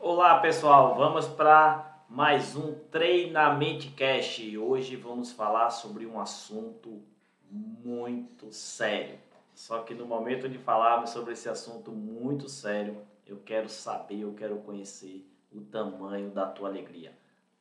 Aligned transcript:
Olá 0.00 0.38
pessoal, 0.38 0.94
vamos 0.94 1.26
para 1.26 2.04
mais 2.08 2.54
um 2.54 2.72
Treinamento 2.72 3.90
Cast 3.96 4.40
e 4.48 4.56
hoje 4.56 4.94
vamos 4.94 5.32
falar 5.32 5.70
sobre 5.70 6.06
um 6.06 6.20
assunto 6.20 7.02
muito 7.50 8.52
sério. 8.52 9.18
Só 9.52 9.80
que 9.80 9.94
no 9.94 10.06
momento 10.06 10.48
de 10.48 10.56
falarmos 10.56 11.10
sobre 11.10 11.32
esse 11.32 11.48
assunto 11.48 11.90
muito 11.90 12.48
sério, 12.48 13.02
eu 13.26 13.38
quero 13.44 13.68
saber, 13.68 14.20
eu 14.20 14.32
quero 14.34 14.58
conhecer 14.58 15.28
o 15.52 15.62
tamanho 15.62 16.30
da 16.30 16.46
tua 16.46 16.68
alegria. 16.68 17.12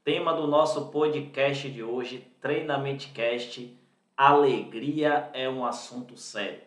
Tema 0.03 0.31
do 0.31 0.45
nosso 0.45 0.91
podcast 0.91 1.67
de 1.67 1.81
hoje, 1.81 2.19
Treinamento 2.39 3.11
Cast, 3.13 3.75
alegria 4.15 5.31
é 5.33 5.49
um 5.49 5.65
assunto 5.65 6.15
sério. 6.15 6.61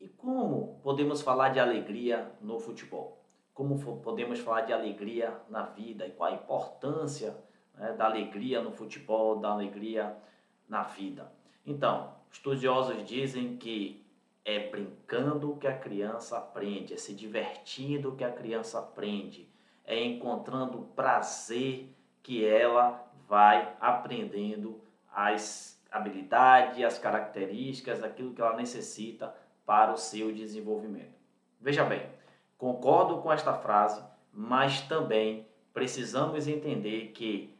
E 0.00 0.08
como 0.08 0.80
podemos 0.82 1.22
falar 1.22 1.50
de 1.50 1.60
alegria 1.60 2.32
no 2.40 2.58
futebol? 2.58 3.21
Como 3.62 3.78
podemos 4.00 4.40
falar 4.40 4.62
de 4.62 4.72
alegria 4.72 5.40
na 5.48 5.62
vida 5.62 6.04
e 6.04 6.10
qual 6.10 6.32
a 6.32 6.34
importância 6.34 7.36
né, 7.78 7.92
da 7.92 8.06
alegria 8.06 8.60
no 8.60 8.72
futebol, 8.72 9.38
da 9.38 9.50
alegria 9.50 10.16
na 10.68 10.82
vida. 10.82 11.30
Então, 11.64 12.12
estudiosos 12.32 13.06
dizem 13.06 13.56
que 13.56 14.04
é 14.44 14.68
brincando 14.68 15.56
que 15.58 15.68
a 15.68 15.78
criança 15.78 16.38
aprende, 16.38 16.94
é 16.94 16.96
se 16.96 17.14
divertindo 17.14 18.16
que 18.16 18.24
a 18.24 18.32
criança 18.32 18.80
aprende, 18.80 19.48
é 19.84 20.02
encontrando 20.02 20.88
prazer 20.96 21.88
que 22.20 22.44
ela 22.44 23.08
vai 23.28 23.76
aprendendo 23.80 24.80
as 25.14 25.80
habilidades, 25.88 26.82
as 26.82 26.98
características, 26.98 28.02
aquilo 28.02 28.34
que 28.34 28.40
ela 28.40 28.56
necessita 28.56 29.32
para 29.64 29.92
o 29.92 29.96
seu 29.96 30.32
desenvolvimento. 30.32 31.14
Veja 31.60 31.84
bem, 31.84 32.04
Concordo 32.62 33.16
com 33.16 33.32
esta 33.32 33.52
frase, 33.54 34.00
mas 34.32 34.82
também 34.82 35.44
precisamos 35.74 36.46
entender 36.46 37.10
que 37.12 37.52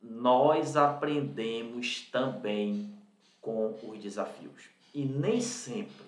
nós 0.00 0.76
aprendemos 0.76 2.02
também 2.02 2.94
com 3.40 3.74
os 3.82 3.98
desafios. 3.98 4.68
E 4.94 5.04
nem 5.04 5.40
sempre, 5.40 6.06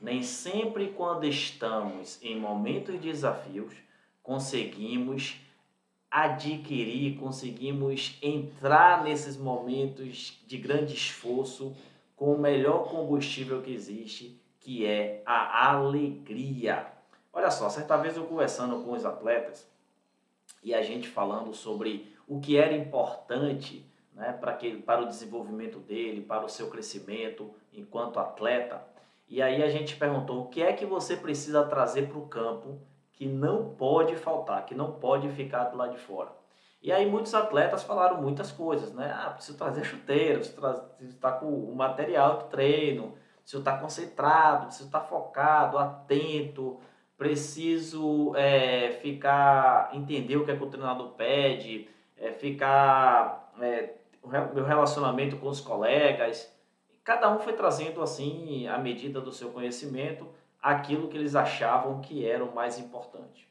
nem 0.00 0.22
sempre 0.22 0.88
quando 0.96 1.26
estamos 1.26 2.18
em 2.22 2.40
momentos 2.40 2.94
de 2.94 3.10
desafios, 3.10 3.74
conseguimos 4.22 5.38
adquirir, 6.10 7.18
conseguimos 7.18 8.16
entrar 8.22 9.04
nesses 9.04 9.36
momentos 9.36 10.42
de 10.46 10.56
grande 10.56 10.94
esforço 10.94 11.76
com 12.16 12.32
o 12.32 12.38
melhor 12.38 12.88
combustível 12.88 13.60
que 13.60 13.74
existe, 13.74 14.40
que 14.60 14.86
é 14.86 15.22
a 15.26 15.72
alegria. 15.72 16.95
Olha 17.36 17.50
só, 17.50 17.68
certa 17.68 17.98
vez 17.98 18.16
eu 18.16 18.24
conversando 18.24 18.82
com 18.82 18.92
os 18.92 19.04
atletas 19.04 19.70
e 20.62 20.72
a 20.72 20.80
gente 20.80 21.06
falando 21.06 21.52
sobre 21.52 22.16
o 22.26 22.40
que 22.40 22.56
era 22.56 22.72
importante 22.74 23.86
né, 24.14 24.32
para, 24.32 24.54
que, 24.54 24.78
para 24.78 25.02
o 25.02 25.06
desenvolvimento 25.06 25.78
dele, 25.78 26.22
para 26.22 26.46
o 26.46 26.48
seu 26.48 26.70
crescimento 26.70 27.52
enquanto 27.74 28.18
atleta. 28.18 28.82
E 29.28 29.42
aí 29.42 29.62
a 29.62 29.68
gente 29.68 29.96
perguntou 29.96 30.44
o 30.44 30.48
que 30.48 30.62
é 30.62 30.72
que 30.72 30.86
você 30.86 31.14
precisa 31.14 31.62
trazer 31.66 32.08
para 32.08 32.16
o 32.16 32.26
campo 32.26 32.80
que 33.12 33.26
não 33.26 33.68
pode 33.74 34.16
faltar, 34.16 34.64
que 34.64 34.74
não 34.74 34.92
pode 34.92 35.28
ficar 35.28 35.64
do 35.64 35.76
lado 35.76 35.92
de 35.92 35.98
fora. 35.98 36.32
E 36.82 36.90
aí 36.90 37.04
muitos 37.04 37.34
atletas 37.34 37.82
falaram 37.82 38.22
muitas 38.22 38.50
coisas, 38.50 38.94
né? 38.94 39.12
Ah, 39.14 39.28
preciso 39.32 39.58
trazer 39.58 39.84
chuteiro, 39.84 40.38
preciso 40.38 40.88
estar 41.02 41.32
com 41.32 41.48
o 41.48 41.76
material 41.76 42.38
de 42.38 42.44
treino, 42.44 43.12
preciso 43.42 43.60
estar 43.60 43.78
concentrado, 43.78 44.68
preciso 44.68 44.86
estar 44.86 45.02
focado, 45.02 45.76
atento, 45.76 46.80
preciso 47.16 48.34
é, 48.36 48.92
ficar, 49.02 49.90
entender 49.94 50.36
o 50.36 50.44
que, 50.44 50.50
é 50.50 50.56
que 50.56 50.62
o 50.62 50.70
treinador 50.70 51.10
pede, 51.12 51.88
é, 52.16 52.30
ficar, 52.32 53.52
é, 53.60 53.94
o 54.22 54.28
meu 54.28 54.64
relacionamento 54.64 55.36
com 55.36 55.48
os 55.48 55.60
colegas. 55.60 56.52
Cada 57.02 57.30
um 57.34 57.38
foi 57.38 57.52
trazendo, 57.52 58.02
assim, 58.02 58.66
à 58.66 58.78
medida 58.78 59.20
do 59.20 59.32
seu 59.32 59.50
conhecimento, 59.50 60.28
aquilo 60.60 61.08
que 61.08 61.16
eles 61.16 61.34
achavam 61.34 62.00
que 62.00 62.26
era 62.26 62.44
o 62.44 62.54
mais 62.54 62.78
importante. 62.78 63.48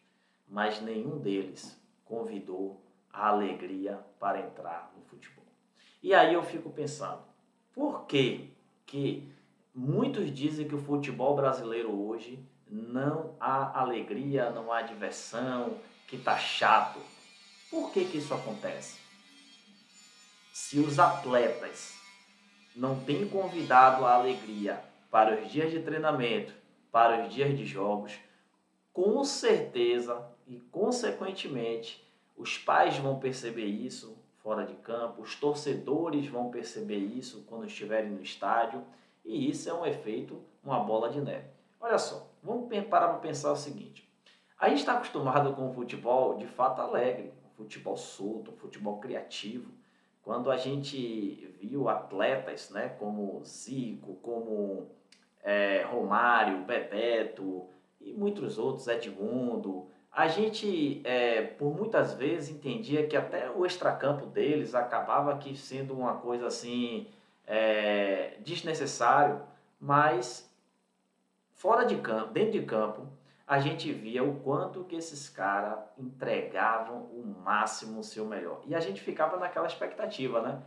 Mas 0.48 0.82
nenhum 0.82 1.18
deles 1.18 1.82
convidou 2.04 2.82
a 3.12 3.30
alegria 3.30 4.00
para 4.20 4.40
entrar 4.40 4.92
no 4.96 5.04
futebol. 5.06 5.46
E 6.04 6.14
aí 6.14 6.34
eu 6.34 6.44
fico 6.44 6.70
pensando, 6.70 7.22
por 7.74 8.06
que 8.06 8.54
que 8.86 9.28
muitos 9.74 10.32
dizem 10.32 10.68
que 10.68 10.76
o 10.76 10.80
futebol 10.80 11.36
brasileiro 11.36 11.92
hoje 11.92 12.46
não 12.76 13.36
há 13.40 13.80
alegria, 13.80 14.50
não 14.50 14.72
há 14.72 14.82
diversão, 14.82 15.78
que 16.08 16.18
está 16.18 16.38
chato. 16.38 17.00
Por 17.70 17.92
que, 17.92 18.06
que 18.06 18.18
isso 18.18 18.34
acontece? 18.34 19.00
Se 20.54 20.80
os 20.80 21.00
atletas 21.00 21.96
não 22.76 23.00
têm 23.00 23.28
convidado 23.28 24.06
a 24.06 24.16
alegria 24.16 24.84
para 25.10 25.42
os 25.42 25.50
dias 25.50 25.72
de 25.72 25.80
treinamento, 25.82 26.54
para 26.92 27.26
os 27.26 27.34
dias 27.34 27.58
de 27.58 27.66
jogos, 27.66 28.20
com 28.92 29.24
certeza 29.24 30.30
e 30.46 30.60
consequentemente 30.72 32.06
os 32.36 32.58
pais 32.58 32.98
vão 32.98 33.20
perceber 33.20 33.66
isso 33.66 34.18
fora 34.44 34.66
de 34.66 34.76
campo, 34.76 35.22
os 35.22 35.36
torcedores 35.36 36.28
vão 36.28 36.52
perceber 36.52 36.98
isso 36.98 37.46
quando 37.48 37.66
estiverem 37.66 38.12
no 38.12 38.22
estádio, 38.22 38.84
e 39.24 39.50
isso 39.50 39.70
é 39.70 39.74
um 39.74 39.86
efeito, 39.86 40.40
uma 40.64 40.80
bola 40.82 41.10
de 41.10 41.20
neve. 41.20 41.48
Olha 41.80 41.98
só, 41.98 42.28
vamos 42.46 42.70
parar 42.86 43.10
para 43.10 43.18
pensar 43.18 43.52
o 43.52 43.56
seguinte. 43.56 44.08
A 44.58 44.70
gente 44.70 44.80
está 44.80 44.94
acostumado 44.94 45.54
com 45.54 45.70
o 45.70 45.74
futebol 45.74 46.38
de 46.38 46.48
fato 46.48 46.80
alegre, 46.80 47.34
um 47.46 47.50
futebol 47.58 47.98
solto, 47.98 48.52
um 48.52 48.56
futebol 48.56 49.00
criativo. 49.00 49.72
Quando 50.22 50.50
a 50.50 50.58
gente 50.58 51.54
viu 51.60 51.90
atletas 51.90 52.70
né, 52.70 52.90
como 52.90 53.44
Zico, 53.44 54.16
como 54.22 54.88
é, 55.44 55.84
Romário, 55.84 56.64
Bebeto 56.64 57.68
e 58.00 58.14
muitos 58.14 58.58
outros, 58.58 58.88
Edmundo, 58.88 59.88
a 60.12 60.28
gente, 60.28 61.02
é, 61.04 61.42
por 61.42 61.76
muitas 61.76 62.14
vezes, 62.14 62.50
entendia 62.50 63.06
que 63.06 63.18
até 63.18 63.52
o 63.52 63.66
extracampo 63.66 64.26
deles 64.26 64.74
acabava 64.74 65.34
aqui 65.34 65.58
sendo 65.58 65.94
uma 65.94 66.16
coisa 66.16 66.48
assim 66.48 67.08
é, 67.46 68.38
desnecessário, 68.40 69.42
mas 69.80 70.50
Fora 71.66 71.84
de 71.84 71.96
campo, 71.98 72.32
dentro 72.32 72.52
de 72.52 72.62
campo, 72.62 73.08
a 73.48 73.58
gente 73.60 73.92
via 73.92 74.24
o 74.24 74.36
quanto 74.42 74.84
que 74.84 74.96
esses 74.96 75.28
caras 75.28 75.80
entregavam 75.98 77.06
o 77.06 77.26
máximo, 77.44 78.02
o 78.02 78.04
seu 78.04 78.24
melhor. 78.24 78.62
E 78.68 78.76
a 78.76 78.80
gente 78.80 79.02
ficava 79.02 79.36
naquela 79.38 79.66
expectativa, 79.66 80.44
né? 80.44 80.62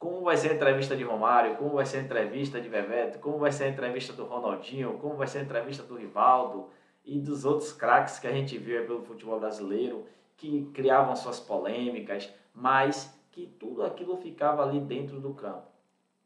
Como 0.00 0.22
vai 0.22 0.36
ser 0.36 0.50
a 0.50 0.54
entrevista 0.54 0.96
de 0.96 1.04
Romário, 1.04 1.54
como 1.54 1.74
vai 1.74 1.86
ser 1.86 1.98
a 1.98 2.02
entrevista 2.02 2.60
de 2.60 2.68
Bebeto, 2.68 3.20
como 3.20 3.38
vai 3.38 3.52
ser 3.52 3.62
a 3.62 3.68
entrevista 3.68 4.12
do 4.12 4.24
Ronaldinho, 4.24 4.98
como 4.98 5.14
vai 5.14 5.28
ser 5.28 5.38
a 5.38 5.42
entrevista 5.42 5.84
do 5.84 5.94
Rivaldo 5.94 6.68
e 7.04 7.20
dos 7.20 7.44
outros 7.44 7.72
craques 7.72 8.18
que 8.18 8.26
a 8.26 8.32
gente 8.32 8.58
viu 8.58 8.84
pelo 8.84 9.04
futebol 9.04 9.38
brasileiro, 9.38 10.04
que 10.36 10.68
criavam 10.74 11.14
suas 11.14 11.38
polêmicas, 11.38 12.28
mas 12.52 13.16
que 13.30 13.46
tudo 13.46 13.84
aquilo 13.84 14.16
ficava 14.16 14.64
ali 14.64 14.80
dentro 14.80 15.20
do 15.20 15.32
campo. 15.32 15.71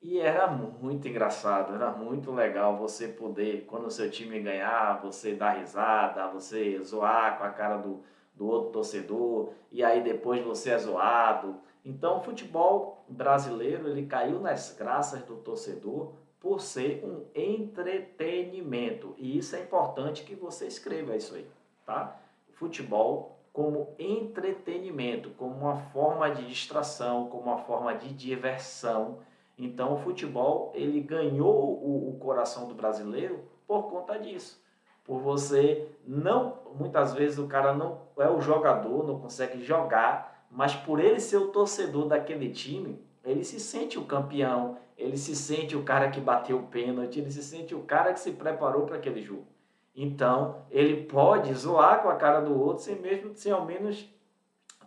E 0.02 0.18
era 0.18 0.46
muito 0.46 1.08
engraçado, 1.08 1.74
era 1.74 1.90
muito 1.90 2.30
legal 2.30 2.76
você 2.76 3.08
poder, 3.08 3.64
quando 3.66 3.86
o 3.86 3.90
seu 3.90 4.10
time 4.10 4.40
ganhar, 4.40 5.00
você 5.00 5.34
dar 5.34 5.58
risada, 5.58 6.28
você 6.28 6.78
zoar 6.84 7.38
com 7.38 7.44
a 7.44 7.50
cara 7.50 7.78
do, 7.78 8.02
do 8.34 8.46
outro 8.46 8.72
torcedor, 8.72 9.52
e 9.72 9.82
aí 9.82 10.02
depois 10.02 10.44
você 10.44 10.70
é 10.70 10.78
zoado. 10.78 11.56
Então 11.84 12.18
o 12.18 12.22
futebol 12.22 13.04
brasileiro 13.08 13.88
ele 13.88 14.06
caiu 14.06 14.38
nas 14.40 14.74
graças 14.76 15.22
do 15.22 15.36
torcedor 15.36 16.12
por 16.38 16.60
ser 16.60 17.02
um 17.04 17.24
entretenimento. 17.34 19.14
E 19.16 19.38
isso 19.38 19.56
é 19.56 19.60
importante 19.60 20.24
que 20.24 20.34
você 20.34 20.66
escreva 20.66 21.16
isso 21.16 21.34
aí, 21.34 21.48
tá? 21.84 22.20
Futebol 22.52 23.36
como 23.52 23.94
entretenimento, 23.98 25.30
como 25.30 25.54
uma 25.54 25.76
forma 25.76 26.30
de 26.30 26.46
distração, 26.46 27.28
como 27.28 27.44
uma 27.44 27.58
forma 27.58 27.94
de 27.94 28.12
diversão 28.12 29.18
então 29.58 29.94
o 29.94 29.98
futebol 29.98 30.72
ele 30.74 31.00
ganhou 31.00 31.54
o, 31.82 32.10
o 32.10 32.18
coração 32.18 32.68
do 32.68 32.74
brasileiro 32.74 33.40
por 33.66 33.84
conta 33.84 34.18
disso. 34.18 34.62
Por 35.04 35.20
você 35.20 35.88
não, 36.06 36.58
muitas 36.74 37.14
vezes 37.14 37.38
o 37.38 37.46
cara 37.46 37.72
não 37.72 38.00
é 38.18 38.28
o 38.28 38.40
jogador, 38.40 39.06
não 39.06 39.20
consegue 39.20 39.62
jogar, 39.62 40.46
mas 40.50 40.74
por 40.74 41.00
ele 41.00 41.20
ser 41.20 41.36
o 41.36 41.48
torcedor 41.48 42.06
daquele 42.06 42.50
time, 42.50 43.00
ele 43.24 43.44
se 43.44 43.60
sente 43.60 43.98
o 43.98 44.04
campeão, 44.04 44.78
ele 44.96 45.16
se 45.16 45.34
sente 45.34 45.76
o 45.76 45.82
cara 45.82 46.10
que 46.10 46.20
bateu 46.20 46.58
o 46.58 46.66
pênalti, 46.66 47.20
ele 47.20 47.30
se 47.30 47.42
sente 47.42 47.74
o 47.74 47.82
cara 47.82 48.12
que 48.12 48.20
se 48.20 48.32
preparou 48.32 48.84
para 48.84 48.96
aquele 48.96 49.22
jogo. 49.22 49.46
Então, 49.94 50.62
ele 50.70 51.04
pode 51.04 51.52
zoar 51.54 52.02
com 52.02 52.08
a 52.08 52.16
cara 52.16 52.40
do 52.40 52.58
outro 52.58 52.82
sem 52.82 52.96
mesmo 52.96 53.34
sem 53.34 53.52
ao 53.52 53.64
menos 53.64 54.08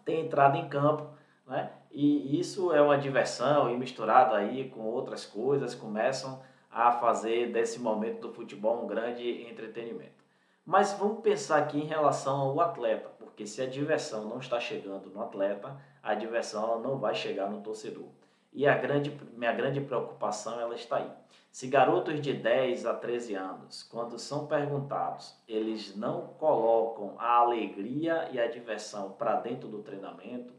ter 0.06 0.20
entrado 0.20 0.58
em 0.58 0.70
campo, 0.70 1.08
né? 1.50 1.72
E 1.92 2.40
isso 2.40 2.72
é 2.72 2.82
uma 2.82 2.98
diversão 2.98 3.70
e 3.70 3.78
misturado 3.78 4.36
aí 4.36 4.70
com 4.70 4.82
outras 4.82 5.26
coisas 5.26 5.74
começam 5.74 6.42
a 6.72 6.92
fazer 6.92 7.52
desse 7.52 7.80
momento 7.80 8.22
do 8.22 8.34
futebol 8.34 8.84
um 8.84 8.88
grande 8.88 9.44
entretenimento. 9.50 10.24
Mas 10.64 10.94
vamos 10.94 11.22
pensar 11.22 11.58
aqui 11.58 11.80
em 11.80 11.88
relação 11.88 12.40
ao 12.40 12.62
atleta, 12.62 13.10
porque 13.18 13.48
se 13.48 13.60
a 13.60 13.66
diversão 13.66 14.26
não 14.26 14.38
está 14.38 14.60
chegando 14.60 15.10
no 15.10 15.24
atleta, 15.24 15.76
a 16.04 16.14
diversão 16.14 16.80
não 16.80 17.00
vai 17.00 17.16
chegar 17.16 17.50
no 17.50 17.62
torcedor. 17.62 18.08
E 18.54 18.68
a 18.68 18.78
grande, 18.78 19.12
minha 19.34 19.52
grande 19.52 19.82
preocupação 19.82 20.60
ela 20.60 20.76
está 20.76 20.98
aí. 20.98 21.12
Se 21.52 21.68
garotos 21.68 22.22
de 22.22 22.34
10 22.34 22.86
a 22.86 22.94
13 22.94 23.34
anos, 23.34 23.82
quando 23.82 24.20
são 24.20 24.46
perguntados, 24.46 25.36
eles 25.48 25.96
não 25.96 26.28
colocam 26.38 27.16
a 27.18 27.38
alegria 27.38 28.30
e 28.32 28.40
a 28.40 28.48
diversão 28.48 29.12
para 29.14 29.36
dentro 29.38 29.68
do 29.68 29.82
treinamento, 29.82 30.54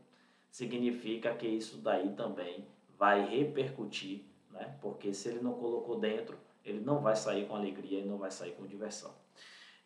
significa 0.50 1.34
que 1.34 1.46
isso 1.46 1.78
daí 1.78 2.12
também 2.14 2.66
vai 2.98 3.26
repercutir, 3.26 4.22
né? 4.50 4.76
Porque 4.80 5.14
se 5.14 5.28
ele 5.28 5.40
não 5.40 5.54
colocou 5.54 5.98
dentro, 5.98 6.36
ele 6.64 6.80
não 6.80 7.00
vai 7.00 7.16
sair 7.16 7.46
com 7.46 7.54
alegria 7.54 8.00
e 8.00 8.04
não 8.04 8.18
vai 8.18 8.30
sair 8.30 8.52
com 8.52 8.66
diversão. 8.66 9.14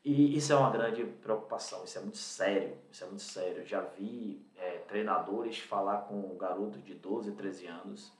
E 0.04 0.36
isso 0.36 0.52
é 0.52 0.56
uma 0.56 0.70
grande 0.70 1.02
preocupação, 1.04 1.82
isso 1.84 1.96
é 1.96 2.00
muito 2.02 2.18
sério, 2.18 2.76
isso 2.90 3.04
é 3.04 3.06
muito 3.06 3.22
sério. 3.22 3.64
Já 3.64 3.80
vi 3.80 4.44
é, 4.56 4.78
treinadores 4.80 5.58
falar 5.58 6.02
com 6.02 6.36
garotos 6.36 6.84
de 6.84 6.94
12, 6.94 7.32
13 7.32 7.66
anos 7.66 8.12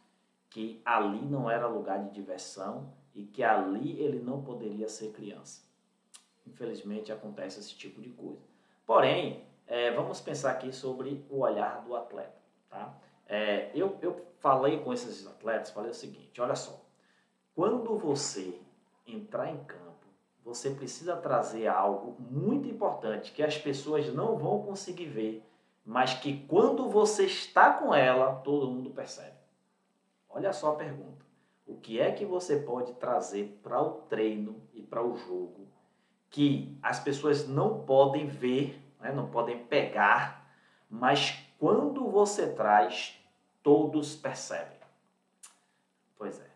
que 0.48 0.80
ali 0.84 1.20
não 1.26 1.50
era 1.50 1.66
lugar 1.66 2.00
de 2.04 2.14
diversão 2.14 2.92
e 3.12 3.24
que 3.24 3.42
ali 3.42 4.00
ele 4.00 4.20
não 4.20 4.40
poderia 4.40 4.88
ser 4.88 5.10
criança. 5.10 5.62
Infelizmente 6.46 7.10
acontece 7.10 7.58
esse 7.58 7.74
tipo 7.74 8.00
de 8.00 8.10
coisa. 8.10 8.40
Porém, 8.86 9.44
é, 9.66 9.90
vamos 9.92 10.20
pensar 10.20 10.50
aqui 10.52 10.72
sobre 10.72 11.24
o 11.30 11.40
olhar 11.40 11.82
do 11.82 11.94
atleta. 11.94 12.36
Tá? 12.68 12.94
É, 13.26 13.70
eu, 13.74 13.96
eu 14.02 14.24
falei 14.38 14.80
com 14.80 14.92
esses 14.92 15.26
atletas, 15.26 15.70
falei 15.70 15.90
o 15.90 15.94
seguinte, 15.94 16.40
olha 16.40 16.54
só, 16.54 16.80
quando 17.54 17.96
você 17.98 18.60
entrar 19.06 19.50
em 19.50 19.58
campo, 19.64 19.84
você 20.44 20.70
precisa 20.70 21.16
trazer 21.16 21.66
algo 21.66 22.16
muito 22.20 22.68
importante 22.68 23.32
que 23.32 23.42
as 23.42 23.56
pessoas 23.56 24.12
não 24.12 24.36
vão 24.36 24.62
conseguir 24.62 25.06
ver, 25.06 25.42
mas 25.84 26.14
que 26.14 26.46
quando 26.46 26.88
você 26.88 27.24
está 27.24 27.72
com 27.72 27.94
ela, 27.94 28.36
todo 28.36 28.70
mundo 28.70 28.90
percebe. 28.90 29.36
Olha 30.28 30.52
só 30.52 30.72
a 30.72 30.76
pergunta. 30.76 31.24
O 31.66 31.76
que 31.76 31.98
é 31.98 32.12
que 32.12 32.26
você 32.26 32.56
pode 32.56 32.92
trazer 32.94 33.58
para 33.62 33.80
o 33.80 33.92
treino 34.02 34.60
e 34.74 34.82
para 34.82 35.02
o 35.02 35.16
jogo 35.16 35.66
que 36.28 36.76
as 36.82 36.98
pessoas 36.98 37.46
não 37.46 37.84
podem 37.84 38.26
ver, 38.26 38.83
né, 39.04 39.12
não 39.12 39.28
podem 39.28 39.62
pegar, 39.66 40.50
mas 40.88 41.38
quando 41.58 42.10
você 42.10 42.50
traz, 42.54 43.20
todos 43.62 44.16
percebem? 44.16 44.78
Pois 46.16 46.40
é. 46.40 46.50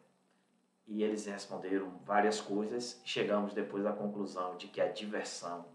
E 0.87 1.03
eles 1.03 1.27
responderam 1.27 1.91
várias 2.07 2.41
coisas. 2.41 3.03
Chegamos 3.05 3.53
depois 3.53 3.85
à 3.85 3.93
conclusão 3.93 4.57
de 4.57 4.67
que 4.69 4.81
a 4.81 4.91
diversão, 4.91 5.67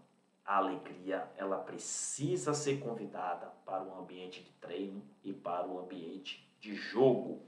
a 0.44 0.56
alegria, 0.56 1.30
ela 1.36 1.58
precisa 1.58 2.52
ser 2.52 2.80
convidada 2.80 3.52
para 3.64 3.84
o 3.84 3.96
ambiente 3.96 4.42
de 4.42 4.50
treino 4.54 5.00
e 5.22 5.32
para 5.32 5.68
o 5.68 5.78
ambiente 5.78 6.44
de 6.58 6.74
jogo. 6.74 7.40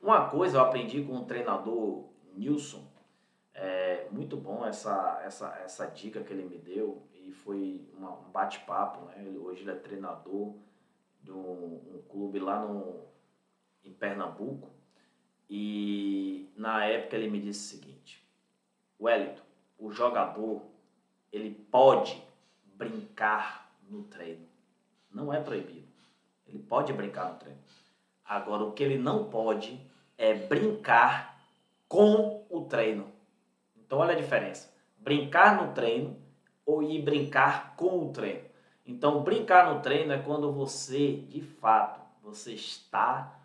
Uma 0.00 0.30
coisa 0.30 0.56
eu 0.56 0.62
aprendi 0.62 1.04
com 1.04 1.18
o 1.18 1.26
treinador 1.26 2.08
Nilson, 2.34 2.90
é 3.54 4.08
muito 4.10 4.36
bom 4.36 4.64
essa, 4.64 5.20
essa, 5.24 5.54
essa 5.62 5.86
dica 5.86 6.24
que 6.24 6.32
ele 6.32 6.44
me 6.44 6.56
deu 6.56 7.06
e 7.26 7.32
foi 7.32 7.86
uma, 7.96 8.12
um 8.12 8.30
bate-papo. 8.30 9.06
Né? 9.06 9.24
Hoje 9.38 9.62
ele 9.62 9.70
é 9.70 9.74
treinador 9.74 10.54
de 11.22 11.32
um, 11.32 11.74
um 11.94 12.02
clube 12.08 12.38
lá 12.38 12.64
no, 12.64 13.04
em 13.84 13.92
Pernambuco 13.92 14.70
e 15.48 16.48
na 16.56 16.84
época 16.84 17.16
ele 17.16 17.28
me 17.28 17.40
disse 17.40 17.74
o 17.74 17.78
seguinte: 17.78 18.26
Wellington, 19.00 19.42
o 19.78 19.90
jogador 19.90 20.62
ele 21.32 21.50
pode 21.70 22.22
brincar 22.74 23.72
no 23.88 24.04
treino. 24.04 24.46
Não 25.10 25.32
é 25.32 25.40
proibido. 25.40 25.86
Ele 26.46 26.58
pode 26.58 26.92
brincar 26.92 27.32
no 27.32 27.38
treino. 27.38 27.60
Agora, 28.24 28.64
o 28.64 28.72
que 28.72 28.82
ele 28.82 28.98
não 28.98 29.28
pode 29.28 29.78
é 30.16 30.34
brincar 30.34 31.38
com 31.88 32.46
o 32.48 32.64
treino. 32.64 33.10
Então, 33.76 33.98
olha 33.98 34.12
a 34.12 34.18
diferença. 34.18 34.72
Brincar 34.98 35.62
no 35.62 35.74
treino 35.74 36.21
ou 36.72 36.82
ir 36.82 37.02
brincar 37.02 37.76
com 37.76 38.06
o 38.06 38.12
treino. 38.12 38.44
Então, 38.86 39.22
brincar 39.22 39.72
no 39.72 39.80
treino 39.80 40.12
é 40.12 40.18
quando 40.18 40.50
você, 40.52 41.16
de 41.16 41.40
fato, 41.40 42.00
você 42.22 42.52
está 42.52 43.38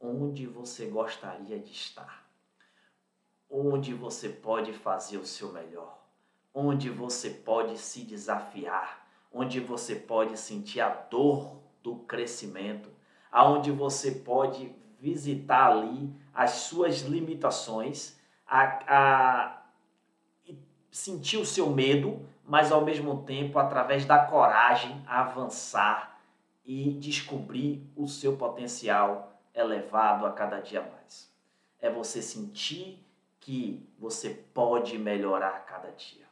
onde 0.00 0.46
você 0.46 0.86
gostaria 0.86 1.58
de 1.58 1.70
estar, 1.70 2.26
onde 3.48 3.94
você 3.94 4.28
pode 4.28 4.72
fazer 4.72 5.18
o 5.18 5.26
seu 5.26 5.52
melhor, 5.52 5.98
onde 6.52 6.90
você 6.90 7.30
pode 7.30 7.78
se 7.78 8.02
desafiar, 8.02 9.06
onde 9.30 9.60
você 9.60 9.94
pode 9.94 10.36
sentir 10.36 10.80
a 10.80 10.88
dor 10.88 11.60
do 11.82 11.96
crescimento, 11.96 12.90
aonde 13.30 13.70
você 13.70 14.10
pode 14.10 14.74
visitar 14.98 15.70
ali 15.70 16.12
as 16.34 16.50
suas 16.50 17.02
limitações, 17.02 18.16
a, 18.46 18.64
a 18.88 19.62
sentir 20.90 21.38
o 21.38 21.46
seu 21.46 21.70
medo, 21.70 22.28
mas 22.44 22.72
ao 22.72 22.84
mesmo 22.84 23.22
tempo, 23.24 23.58
através 23.58 24.04
da 24.04 24.24
coragem, 24.24 25.02
avançar 25.06 26.20
e 26.64 26.90
descobrir 26.92 27.86
o 27.96 28.06
seu 28.06 28.36
potencial 28.36 29.32
elevado 29.54 30.26
a 30.26 30.32
cada 30.32 30.60
dia 30.60 30.80
mais. 30.80 31.32
É 31.80 31.90
você 31.90 32.22
sentir 32.22 33.04
que 33.40 33.84
você 33.98 34.30
pode 34.30 34.96
melhorar 34.98 35.48
a 35.56 35.60
cada 35.60 35.90
dia. 35.90 36.26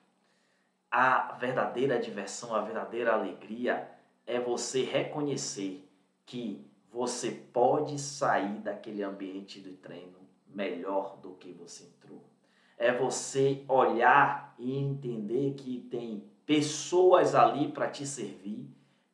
A 0.91 1.33
verdadeira 1.33 1.99
diversão, 1.99 2.55
a 2.55 2.61
verdadeira 2.61 3.13
alegria 3.13 3.89
é 4.27 4.41
você 4.41 4.85
reconhecer 4.85 5.89
que 6.25 6.65
você 6.93 7.31
pode 7.31 7.99
sair 7.99 8.59
daquele 8.59 9.03
ambiente 9.03 9.61
de 9.61 9.73
treino 9.73 10.19
melhor 10.47 11.17
do 11.19 11.35
que 11.35 11.53
você 11.53 11.85
entrou. 11.85 12.30
É 12.81 12.91
você 12.91 13.63
olhar 13.69 14.55
e 14.59 14.79
entender 14.79 15.53
que 15.53 15.87
tem 15.91 16.25
pessoas 16.47 17.35
ali 17.35 17.71
para 17.71 17.91
te 17.91 18.07
servir, 18.07 18.67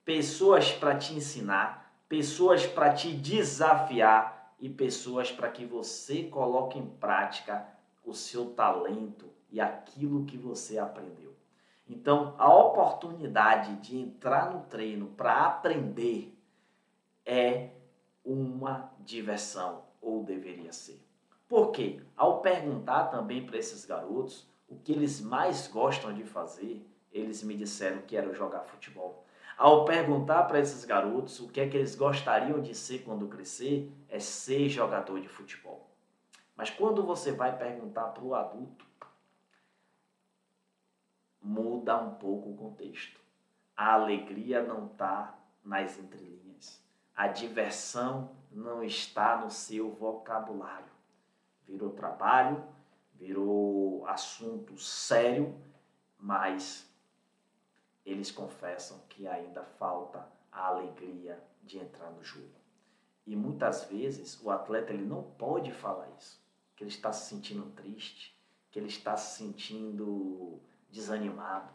pessoas 0.05 0.71
para 0.71 0.97
te 0.97 1.15
ensinar, 1.15 1.93
pessoas 2.09 2.65
para 2.65 2.95
te 2.95 3.13
desafiar 3.13 4.55
e 4.61 4.69
pessoas 4.69 5.33
para 5.33 5.51
que 5.51 5.65
você 5.65 6.23
coloque 6.23 6.79
em 6.79 6.87
prática 6.87 7.67
o 8.05 8.15
seu 8.15 8.51
talento 8.51 9.27
e 9.51 9.61
aquilo 9.61 10.25
que 10.25 10.39
você 10.39 10.79
aprendeu. 10.79 11.35
Então, 11.89 12.37
a 12.39 12.49
oportunidade 12.55 13.75
de 13.81 13.99
entrar 13.99 14.52
no 14.52 14.61
treino 14.61 15.09
para 15.09 15.45
aprender 15.45 16.33
é 17.25 17.71
uma 18.25 18.93
diversão, 19.00 19.83
ou 20.00 20.23
deveria 20.23 20.73
ser. 20.73 21.06
Por 21.49 21.71
quê? 21.71 22.00
Ao 22.17 22.41
perguntar 22.41 23.05
também 23.05 23.47
para 23.47 23.57
esses 23.57 23.85
garotos 23.85 24.49
o 24.69 24.76
que 24.76 24.93
eles 24.93 25.21
mais 25.21 25.69
gostam 25.69 26.12
de 26.12 26.25
fazer, 26.25 26.85
eles 27.12 27.43
me 27.43 27.57
disseram 27.57 28.03
que 28.03 28.17
era 28.17 28.35
jogar 28.35 28.65
futebol. 28.65 29.25
Ao 29.57 29.85
perguntar 29.85 30.43
para 30.45 30.59
esses 30.59 30.85
garotos 30.85 31.38
o 31.41 31.49
que 31.49 31.61
é 31.61 31.69
que 31.69 31.76
eles 31.76 31.95
gostariam 31.95 32.61
de 32.61 32.75
ser 32.75 33.05
quando 33.05 33.29
crescer, 33.29 33.91
é 34.09 34.19
ser 34.19 34.69
jogador 34.69 35.21
de 35.21 35.29
futebol. 35.29 35.88
Mas 36.57 36.69
quando 36.69 37.03
você 37.05 37.33
vai 37.33 37.57
perguntar 37.57 38.09
para 38.09 38.25
o 38.25 38.35
adulto, 38.35 38.85
muda 41.41 41.97
um 41.97 42.15
pouco 42.15 42.50
o 42.50 42.57
contexto. 42.57 43.21
A 43.76 43.93
alegria 43.93 44.62
não 44.62 44.87
está 44.87 45.38
nas 45.65 45.99
entrelinhas. 45.99 46.83
A 47.15 47.29
diversão 47.29 48.31
não 48.50 48.83
está 48.83 49.37
no 49.38 49.50
seu 49.50 49.91
vocabulário. 49.93 50.96
Virou 51.66 51.90
trabalho, 51.90 52.62
virou 53.14 54.06
assunto 54.06 54.78
sério, 54.78 55.54
mas 56.18 56.88
eles 58.04 58.30
confessam 58.30 59.00
que 59.08 59.26
ainda 59.26 59.64
falta 59.64 60.26
a 60.52 60.68
alegria 60.68 61.42
de 61.62 61.78
entrar 61.78 62.11
no 62.11 62.23
jogo. 62.23 62.54
E 63.26 63.35
muitas 63.35 63.85
vezes 63.85 64.40
o 64.40 64.50
atleta 64.50 64.92
ele 64.92 65.04
não 65.04 65.23
pode 65.23 65.73
falar 65.73 66.08
isso, 66.16 66.40
que 66.76 66.85
ele 66.85 66.90
está 66.90 67.12
se 67.12 67.28
sentindo 67.28 67.70
triste, 67.73 68.38
que 68.70 68.78
ele 68.78 68.87
está 68.87 69.16
se 69.16 69.37
sentindo 69.38 70.61
desanimado. 70.90 71.75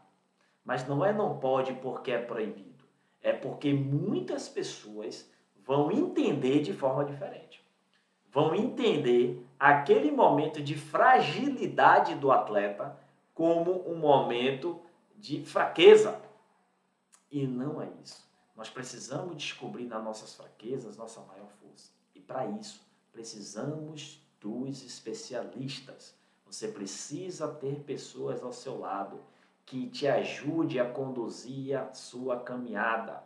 Mas 0.64 0.88
não 0.88 1.04
é 1.04 1.12
não 1.12 1.40
pode 1.40 1.74
porque 1.74 2.12
é 2.12 2.22
proibido, 2.22 2.86
é 3.22 3.34
porque 3.34 3.74
muitas 3.74 4.48
pessoas 4.48 5.30
vão 5.58 5.92
entender 5.92 6.62
de 6.62 6.74
forma 6.74 7.04
diferente. 7.04 7.62
Vão 8.30 8.56
entender 8.56 9.46
aquele 9.62 10.10
momento 10.10 10.60
de 10.60 10.76
fragilidade 10.76 12.16
do 12.16 12.32
atleta 12.32 12.98
como 13.32 13.88
um 13.88 13.96
momento 13.96 14.82
de 15.16 15.46
fraqueza. 15.46 16.20
E 17.30 17.46
não 17.46 17.80
é 17.80 17.88
isso. 18.04 18.28
Nós 18.56 18.72
precisamos 18.72 19.38
descobrir 19.38 19.86
nas 19.86 20.04
nossas 20.04 20.34
fraquezas 20.34 20.98
nossa 20.98 21.22
maior 21.22 21.48
força. 21.62 21.92
E 22.16 22.20
para 22.20 22.48
isso, 22.48 22.82
precisamos 23.12 24.20
dos 24.40 24.84
especialistas. 24.84 26.16
Você 26.44 26.68
precisa 26.68 27.48
ter 27.48 27.82
pessoas 27.82 28.42
ao 28.42 28.52
seu 28.52 28.80
lado 28.80 29.20
que 29.64 29.88
te 29.92 30.08
ajude 30.08 30.80
a 30.80 30.90
conduzir 30.90 31.78
a 31.78 31.94
sua 31.94 32.40
caminhada, 32.40 33.24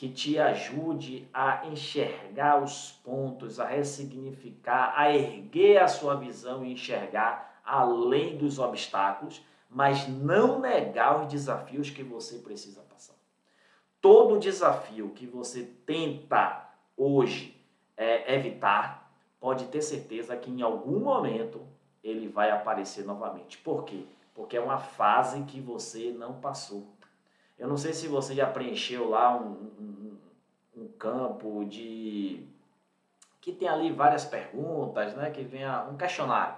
que 0.00 0.08
te 0.08 0.38
ajude 0.38 1.28
a 1.30 1.66
enxergar 1.66 2.62
os 2.62 2.92
pontos, 3.04 3.60
a 3.60 3.66
ressignificar, 3.66 4.94
a 4.96 5.14
erguer 5.14 5.76
a 5.76 5.88
sua 5.88 6.14
visão 6.14 6.64
e 6.64 6.72
enxergar 6.72 7.60
além 7.62 8.38
dos 8.38 8.58
obstáculos, 8.58 9.44
mas 9.68 10.08
não 10.08 10.58
negar 10.58 11.20
os 11.20 11.30
desafios 11.30 11.90
que 11.90 12.02
você 12.02 12.38
precisa 12.38 12.80
passar. 12.80 13.14
Todo 14.00 14.38
desafio 14.38 15.10
que 15.10 15.26
você 15.26 15.64
tenta 15.84 16.66
hoje 16.96 17.62
é, 17.94 18.34
evitar, 18.36 19.12
pode 19.38 19.66
ter 19.66 19.82
certeza 19.82 20.34
que 20.34 20.50
em 20.50 20.62
algum 20.62 20.98
momento 20.98 21.60
ele 22.02 22.26
vai 22.26 22.50
aparecer 22.50 23.04
novamente. 23.04 23.58
Por 23.58 23.84
quê? 23.84 24.04
Porque 24.34 24.56
é 24.56 24.60
uma 24.62 24.78
fase 24.78 25.42
que 25.42 25.60
você 25.60 26.10
não 26.10 26.40
passou. 26.40 26.86
Eu 27.60 27.68
não 27.68 27.76
sei 27.76 27.92
se 27.92 28.08
você 28.08 28.34
já 28.34 28.46
preencheu 28.46 29.10
lá 29.10 29.36
um, 29.36 29.50
um, 29.78 30.18
um 30.78 30.88
campo 30.98 31.62
de 31.66 32.48
que 33.38 33.52
tem 33.52 33.68
ali 33.68 33.92
várias 33.92 34.24
perguntas, 34.24 35.14
né? 35.14 35.30
Que 35.30 35.42
vem 35.42 35.62
um 35.90 35.94
questionário. 35.94 36.54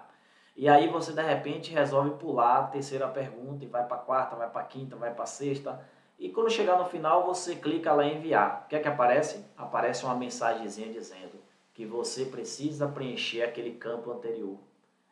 E 0.56 0.68
aí 0.68 0.86
você 0.86 1.12
de 1.12 1.22
repente 1.22 1.72
resolve 1.72 2.10
pular 2.18 2.58
a 2.58 2.66
terceira 2.68 3.08
pergunta 3.08 3.64
e 3.64 3.68
vai 3.68 3.84
para 3.84 3.96
a 3.96 4.00
quarta, 4.00 4.36
vai 4.36 4.48
para 4.48 4.60
a 4.60 4.64
quinta, 4.64 4.94
vai 4.94 5.12
para 5.12 5.24
a 5.24 5.26
sexta. 5.26 5.84
E 6.20 6.28
quando 6.28 6.48
chegar 6.48 6.78
no 6.78 6.84
final, 6.84 7.26
você 7.26 7.56
clica 7.56 7.92
lá 7.92 8.04
em 8.04 8.18
enviar. 8.18 8.62
O 8.64 8.68
que 8.68 8.76
é 8.76 8.78
que 8.78 8.86
aparece? 8.86 9.44
Aparece 9.56 10.04
uma 10.04 10.14
mensagenzinha 10.14 10.92
dizendo 10.92 11.32
que 11.74 11.84
você 11.84 12.26
precisa 12.26 12.86
preencher 12.86 13.42
aquele 13.42 13.72
campo 13.72 14.12
anterior. 14.12 14.56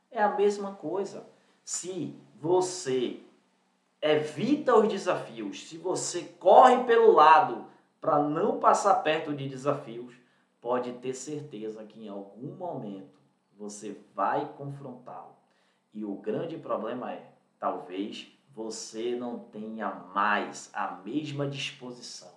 É 0.09 0.23
a 0.23 0.37
mesma 0.37 0.75
coisa. 0.75 1.27
Se 1.65 2.15
você 2.41 3.19
evita 4.03 4.75
os 4.77 4.89
desafios, 4.89 5.69
se 5.69 5.77
você 5.77 6.23
corre 6.39 6.85
pelo 6.85 7.13
lado 7.13 7.67
para 8.01 8.23
não 8.23 8.59
passar 8.59 8.95
perto 8.97 9.35
de 9.35 9.49
desafios, 9.49 10.15
pode 10.61 10.93
ter 10.95 11.15
certeza 11.15 11.85
que 11.85 12.05
em 12.05 12.09
algum 12.09 12.55
momento 12.55 13.21
você 13.57 13.97
vai 14.15 14.51
confrontá-lo. 14.57 15.37
E 15.93 16.05
o 16.05 16.15
grande 16.15 16.57
problema 16.57 17.13
é, 17.13 17.31
talvez 17.59 18.33
você 18.55 19.15
não 19.15 19.39
tenha 19.39 19.91
mais 20.15 20.71
a 20.73 20.93
mesma 21.05 21.47
disposição 21.47 22.33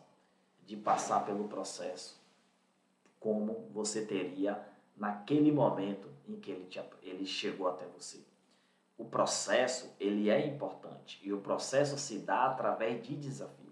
de 0.65 0.75
passar 0.75 1.25
pelo 1.25 1.48
processo 1.48 2.22
como 3.20 3.70
você 3.72 4.05
teria 4.05 4.62
naquele 4.98 5.50
momento 5.50 6.10
em 6.27 6.36
que 6.36 6.51
ele, 6.51 6.65
te, 6.65 6.82
ele 7.01 7.25
chegou 7.25 7.70
até 7.70 7.86
você. 7.86 8.20
O 8.97 9.05
processo, 9.05 9.95
ele 10.00 10.29
é 10.29 10.45
importante 10.45 11.19
e 11.23 11.33
o 11.33 11.41
processo 11.41 11.97
se 11.97 12.19
dá 12.19 12.45
através 12.45 13.01
de 13.01 13.15
desafios. 13.15 13.63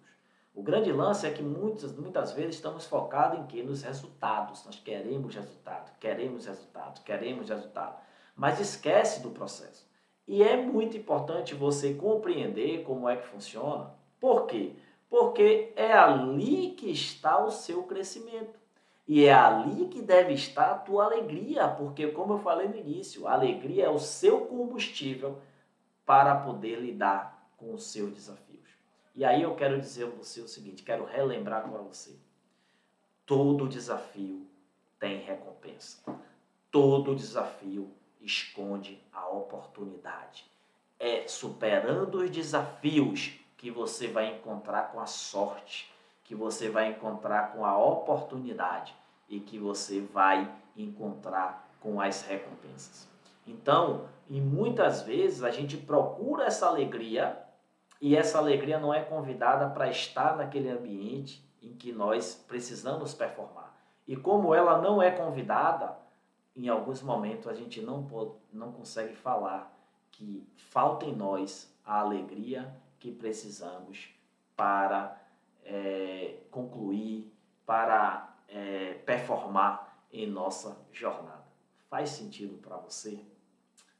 O 0.53 0.61
grande 0.61 0.91
lance 0.91 1.25
é 1.25 1.31
que 1.31 1.41
muitas, 1.41 1.93
muitas 1.93 2.33
vezes 2.33 2.55
estamos 2.55 2.85
focados 2.85 3.39
em 3.39 3.45
que? 3.47 3.63
Nos 3.63 3.83
resultados. 3.83 4.65
Nós 4.65 4.79
queremos 4.79 5.33
resultado, 5.33 5.97
queremos 5.99 6.45
resultado, 6.45 7.03
queremos 7.03 7.49
resultado. 7.49 8.01
Mas 8.35 8.59
esquece 8.59 9.21
do 9.21 9.29
processo. 9.29 9.89
E 10.27 10.43
é 10.43 10.57
muito 10.57 10.97
importante 10.97 11.55
você 11.55 11.93
compreender 11.93 12.83
como 12.83 13.07
é 13.07 13.15
que 13.15 13.27
funciona. 13.27 13.93
Por 14.19 14.45
quê? 14.45 14.75
Porque 15.09 15.73
é 15.75 15.91
ali 15.91 16.71
que 16.71 16.89
está 16.89 17.43
o 17.43 17.51
seu 17.51 17.83
crescimento. 17.83 18.60
E 19.07 19.25
é 19.25 19.33
ali 19.33 19.87
que 19.87 20.01
deve 20.01 20.33
estar 20.33 20.71
a 20.71 20.77
tua 20.77 21.05
alegria, 21.05 21.67
porque 21.67 22.07
como 22.07 22.33
eu 22.33 22.39
falei 22.39 22.67
no 22.67 22.77
início, 22.77 23.27
a 23.27 23.33
alegria 23.33 23.85
é 23.85 23.89
o 23.89 23.99
seu 23.99 24.41
combustível 24.41 25.39
para 26.05 26.35
poder 26.35 26.79
lidar 26.79 27.49
com 27.57 27.73
os 27.73 27.85
seus 27.91 28.13
desafios. 28.13 28.69
E 29.15 29.25
aí 29.25 29.41
eu 29.41 29.55
quero 29.55 29.79
dizer 29.79 30.05
a 30.05 30.09
você 30.09 30.41
o 30.41 30.47
seguinte, 30.47 30.83
quero 30.83 31.05
relembrar 31.05 31.67
para 31.69 31.81
você. 31.81 32.15
Todo 33.25 33.67
desafio 33.67 34.47
tem 34.99 35.19
recompensa. 35.19 36.01
Todo 36.69 37.15
desafio 37.15 37.91
esconde 38.21 39.01
a 39.11 39.27
oportunidade. 39.27 40.45
É 40.99 41.27
superando 41.27 42.19
os 42.19 42.29
desafios 42.29 43.33
que 43.57 43.69
você 43.69 44.07
vai 44.07 44.35
encontrar 44.35 44.91
com 44.91 44.99
a 44.99 45.05
sorte, 45.05 45.91
que 46.31 46.35
você 46.35 46.69
vai 46.69 46.91
encontrar 46.91 47.51
com 47.51 47.65
a 47.65 47.77
oportunidade 47.77 48.95
e 49.27 49.41
que 49.41 49.59
você 49.59 49.99
vai 49.99 50.49
encontrar 50.77 51.69
com 51.81 51.99
as 51.99 52.21
recompensas. 52.21 53.05
Então, 53.45 54.05
e 54.29 54.39
muitas 54.39 55.01
vezes 55.01 55.43
a 55.43 55.51
gente 55.51 55.75
procura 55.75 56.45
essa 56.45 56.67
alegria 56.67 57.37
e 57.99 58.15
essa 58.15 58.37
alegria 58.37 58.79
não 58.79 58.93
é 58.93 59.01
convidada 59.01 59.67
para 59.71 59.89
estar 59.89 60.37
naquele 60.37 60.69
ambiente 60.69 61.45
em 61.61 61.73
que 61.73 61.91
nós 61.91 62.33
precisamos 62.47 63.13
performar. 63.13 63.75
E 64.07 64.15
como 64.15 64.55
ela 64.55 64.81
não 64.81 65.03
é 65.03 65.11
convidada, 65.11 65.97
em 66.55 66.69
alguns 66.69 67.01
momentos 67.01 67.49
a 67.49 67.53
gente 67.53 67.81
não, 67.81 68.05
pode, 68.05 68.31
não 68.53 68.71
consegue 68.71 69.15
falar 69.15 69.69
que 70.09 70.47
falta 70.55 71.05
em 71.05 71.13
nós 71.13 71.77
a 71.85 71.99
alegria 71.99 72.73
que 73.01 73.11
precisamos 73.11 74.15
para 74.55 75.20
é, 75.71 76.43
concluir, 76.51 77.33
para 77.65 78.35
é, 78.49 78.95
performar 79.05 80.05
em 80.11 80.27
nossa 80.27 80.77
jornada. 80.91 81.47
Faz 81.89 82.09
sentido 82.09 82.57
para 82.57 82.75
você? 82.75 83.23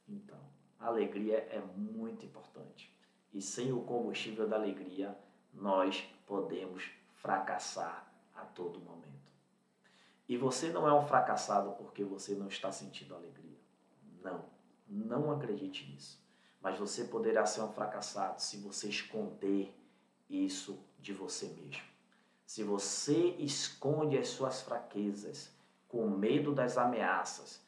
Então, 0.07 0.37
a 0.77 0.87
alegria 0.87 1.37
é 1.37 1.61
muito 1.61 2.25
importante. 2.25 2.93
E 3.33 3.41
sem 3.41 3.71
o 3.71 3.81
combustível 3.83 4.49
da 4.49 4.57
alegria, 4.57 5.17
nós 5.53 6.01
podemos 6.27 6.91
fracassar 7.15 8.11
a 8.35 8.41
todo 8.41 8.81
momento. 8.81 9.31
E 10.27 10.35
você 10.35 10.69
não 10.69 10.85
é 10.85 10.93
um 10.93 11.07
fracassado 11.07 11.71
porque 11.77 12.03
você 12.03 12.35
não 12.35 12.47
está 12.47 12.69
sentindo 12.71 13.15
alegria. 13.15 13.57
Não, 14.21 14.43
não 14.85 15.31
acredite 15.31 15.89
nisso. 15.89 16.21
Mas 16.61 16.77
você 16.77 17.05
poderá 17.05 17.45
ser 17.45 17.61
um 17.61 17.71
fracassado 17.71 18.41
se 18.41 18.57
você 18.57 18.89
esconder 18.89 19.73
isso 20.29 20.77
de 21.01 21.13
você 21.13 21.47
mesmo. 21.47 21.83
Se 22.45 22.63
você 22.63 23.35
esconde 23.39 24.17
as 24.17 24.27
suas 24.27 24.61
fraquezas 24.61 25.51
com 25.87 26.09
medo 26.09 26.53
das 26.53 26.77
ameaças, 26.77 27.61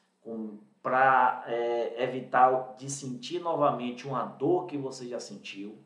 para 0.82 1.44
é, 1.48 2.04
evitar 2.04 2.76
de 2.78 2.90
sentir 2.90 3.40
novamente 3.40 4.06
uma 4.06 4.26
dor 4.26 4.68
que 4.68 4.78
você 4.78 5.08
já 5.08 5.20
sentiu, 5.20 5.78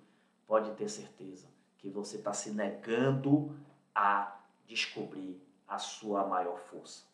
pode 0.47 0.71
ter 0.71 0.89
certeza 0.89 1.47
que 1.77 1.89
você 1.89 2.17
está 2.17 2.33
se 2.33 2.51
negando 2.51 3.55
a 3.93 4.39
descobrir 4.67 5.39
a 5.67 5.77
sua 5.77 6.25
maior 6.25 6.57
força. 6.59 7.05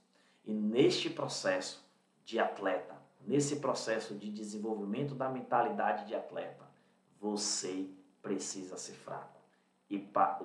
E 0.46 0.54
neste 0.54 1.10
processo 1.10 1.86
de 2.26 2.40
atleta, 2.40 2.96
nesse 3.26 3.58
processo 3.58 4.16
de 4.16 4.32
desenvolvimento 4.32 5.16
da 5.16 5.30
mentalidade 5.30 6.06
de 6.06 6.16
atleta, 6.16 6.64
você 7.20 7.88
precisa 8.22 8.78
ser 8.78 8.94
fraco. 8.94 9.33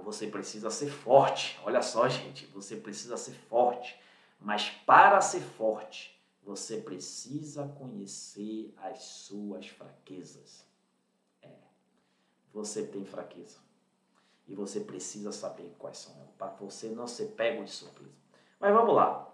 Você 0.05 0.27
precisa 0.27 0.71
ser 0.71 0.91
forte. 0.91 1.59
Olha 1.65 1.83
só, 1.83 2.09
gente, 2.09 2.47
você 2.47 2.77
precisa 2.77 3.17
ser 3.17 3.33
forte. 3.33 3.99
Mas 4.41 4.71
para 4.87 5.21
ser 5.21 5.41
forte, 5.41 6.19
você 6.43 6.79
precisa 6.79 7.69
conhecer 7.69 8.73
as 8.79 9.03
suas 9.03 9.67
fraquezas. 9.67 10.65
É. 11.43 11.51
Você 12.53 12.87
tem 12.87 13.05
fraqueza. 13.05 13.59
E 14.47 14.55
você 14.55 14.81
precisa 14.81 15.31
saber 15.31 15.75
quais 15.79 15.99
são 15.99 16.15
para 16.39 16.49
você 16.53 16.89
não 16.89 17.07
ser 17.07 17.27
pego 17.33 17.65
de 17.65 17.71
surpresa. 17.71 18.13
Mas 18.59 18.73
vamos 18.73 18.95
lá. 18.95 19.29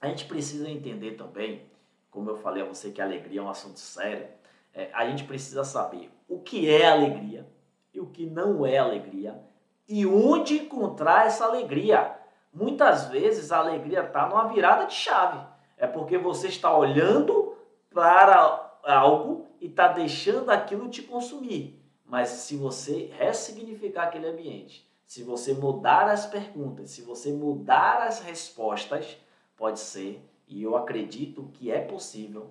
A 0.00 0.08
gente 0.08 0.24
precisa 0.24 0.68
entender 0.68 1.12
também, 1.16 1.68
como 2.10 2.30
eu 2.30 2.36
falei 2.36 2.62
a 2.62 2.66
você 2.66 2.90
que 2.90 3.00
a 3.00 3.04
alegria 3.04 3.40
é 3.40 3.42
um 3.42 3.50
assunto 3.50 3.78
sério, 3.78 4.28
é, 4.72 4.90
a 4.92 5.08
gente 5.08 5.24
precisa 5.24 5.64
saber 5.64 6.10
o 6.28 6.40
que 6.40 6.68
é 6.70 6.86
alegria 6.86 7.46
e 7.92 8.00
o 8.00 8.06
que 8.06 8.26
não 8.26 8.64
é 8.64 8.78
alegria 8.78 9.42
e 9.88 10.06
onde 10.06 10.58
encontrar 10.62 11.26
essa 11.26 11.44
alegria. 11.44 12.16
Muitas 12.52 13.08
vezes 13.08 13.52
a 13.52 13.58
alegria 13.58 14.00
está 14.00 14.28
numa 14.28 14.48
virada 14.48 14.86
de 14.86 14.94
chave. 14.94 15.46
É 15.76 15.86
porque 15.86 16.16
você 16.16 16.48
está 16.48 16.74
olhando 16.76 17.56
para 17.92 18.78
algo 18.82 19.46
e 19.60 19.66
está 19.66 19.88
deixando 19.88 20.50
aquilo 20.50 20.88
te 20.88 21.02
consumir. 21.02 21.82
Mas 22.04 22.28
se 22.28 22.56
você 22.56 23.10
ressignificar 23.18 24.04
aquele 24.04 24.28
ambiente, 24.28 24.88
se 25.04 25.22
você 25.22 25.52
mudar 25.52 26.08
as 26.08 26.26
perguntas, 26.26 26.90
se 26.90 27.02
você 27.02 27.32
mudar 27.32 28.02
as 28.02 28.20
respostas, 28.20 29.16
pode 29.56 29.80
ser, 29.80 30.24
e 30.48 30.62
eu 30.62 30.76
acredito 30.76 31.50
que 31.52 31.70
é 31.70 31.80
possível, 31.80 32.50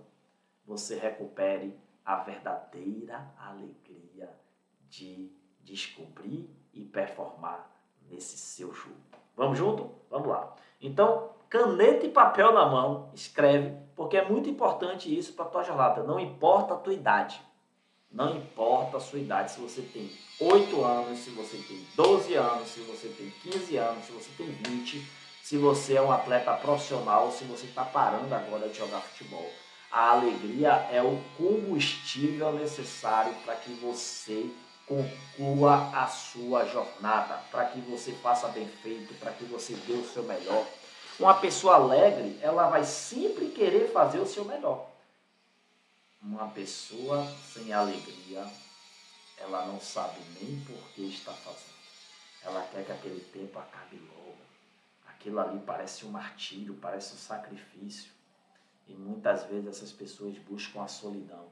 você 0.65 0.96
recupere 0.98 1.77
a 2.04 2.18
verdadeira 2.18 3.34
alegria 3.38 4.30
de 4.89 5.32
descobrir 5.65 6.50
e 6.74 6.86
performar 6.86 7.69
nesse 8.10 8.38
seu 8.38 8.74
jogo. 8.74 8.95
Vamos 9.36 9.57
junto? 9.57 9.91
Vamos 10.10 10.27
lá. 10.27 10.55
Então, 10.79 11.31
caneta 11.50 12.05
e 12.05 12.12
papel 12.12 12.53
na 12.53 12.65
mão, 12.65 13.10
escreve, 13.13 13.75
porque 13.95 14.17
é 14.17 14.29
muito 14.29 14.50
importante 14.50 15.13
isso 15.13 15.34
para 15.34 15.45
a 15.45 15.50
tua 15.50 15.63
jornada. 15.63 16.03
Não 16.03 16.19
importa 16.19 16.75
a 16.75 16.77
tua 16.77 16.93
idade. 16.93 17.41
Não 18.12 18.38
importa 18.38 18.95
a 18.95 19.00
sua 19.01 19.19
idade, 19.19 19.51
se 19.51 19.60
você 19.60 19.81
tem 19.81 20.10
8 20.39 20.86
anos, 20.86 21.19
se 21.19 21.31
você 21.31 21.57
tem 21.57 21.86
12 21.98 22.34
anos, 22.36 22.69
se 22.69 22.79
você 22.81 23.10
tem 23.10 23.29
15 23.51 23.75
anos, 23.75 24.05
se 24.05 24.12
você 24.13 24.29
tem 24.38 24.48
20, 24.48 25.05
se 25.43 25.57
você 25.57 25.95
é 25.95 26.01
um 26.01 26.12
atleta 26.12 26.53
profissional, 26.53 27.29
se 27.29 27.43
você 27.43 27.65
está 27.65 27.84
parando 27.84 28.34
agora 28.34 28.69
de 28.69 28.77
jogar 28.77 29.01
futebol. 29.01 29.50
A 29.91 30.12
alegria 30.12 30.88
é 30.91 31.01
o 31.01 31.22
combustível 31.38 32.53
necessário 32.53 33.34
para 33.43 33.55
que 33.55 33.74
você 33.74 34.50
conclua 34.88 35.89
a 35.94 36.08
sua 36.08 36.65
jornada, 36.65 37.38
para 37.51 37.65
que 37.65 37.80
você 37.82 38.13
faça 38.13 38.48
bem 38.50 38.68
feito, 38.68 39.13
para 39.15 39.32
que 39.32 39.44
você 39.46 39.74
dê 39.74 39.94
o 39.94 40.08
seu 40.08 40.24
melhor. 40.24 40.65
Uma 41.20 41.34
pessoa 41.36 41.75
alegre, 41.75 42.38
ela 42.42 42.70
vai 42.70 42.84
sempre 42.84 43.50
querer 43.50 43.92
fazer 43.92 44.20
o 44.20 44.27
seu 44.27 44.46
melhor. 44.46 44.89
Uma 46.22 46.50
pessoa 46.50 47.25
sem 47.54 47.72
alegria, 47.72 48.46
ela 49.38 49.65
não 49.65 49.80
sabe 49.80 50.20
nem 50.39 50.60
por 50.62 50.77
que 50.89 51.04
está 51.04 51.32
fazendo. 51.32 51.75
Ela 52.44 52.62
quer 52.72 52.86
que 52.86 52.92
aquele 52.92 53.22
tempo 53.22 53.58
acabe 53.58 53.98
logo. 53.98 54.38
Aquilo 55.08 55.39
ali 55.39 55.60
parece 55.60 56.06
um 56.06 56.10
martírio, 56.10 56.75
parece 56.75 57.13
um 57.13 57.18
sacrifício. 57.18 58.12
E 58.88 58.94
muitas 58.94 59.46
vezes 59.46 59.68
essas 59.68 59.92
pessoas 59.92 60.38
buscam 60.38 60.84
a 60.84 60.88
solidão, 60.88 61.48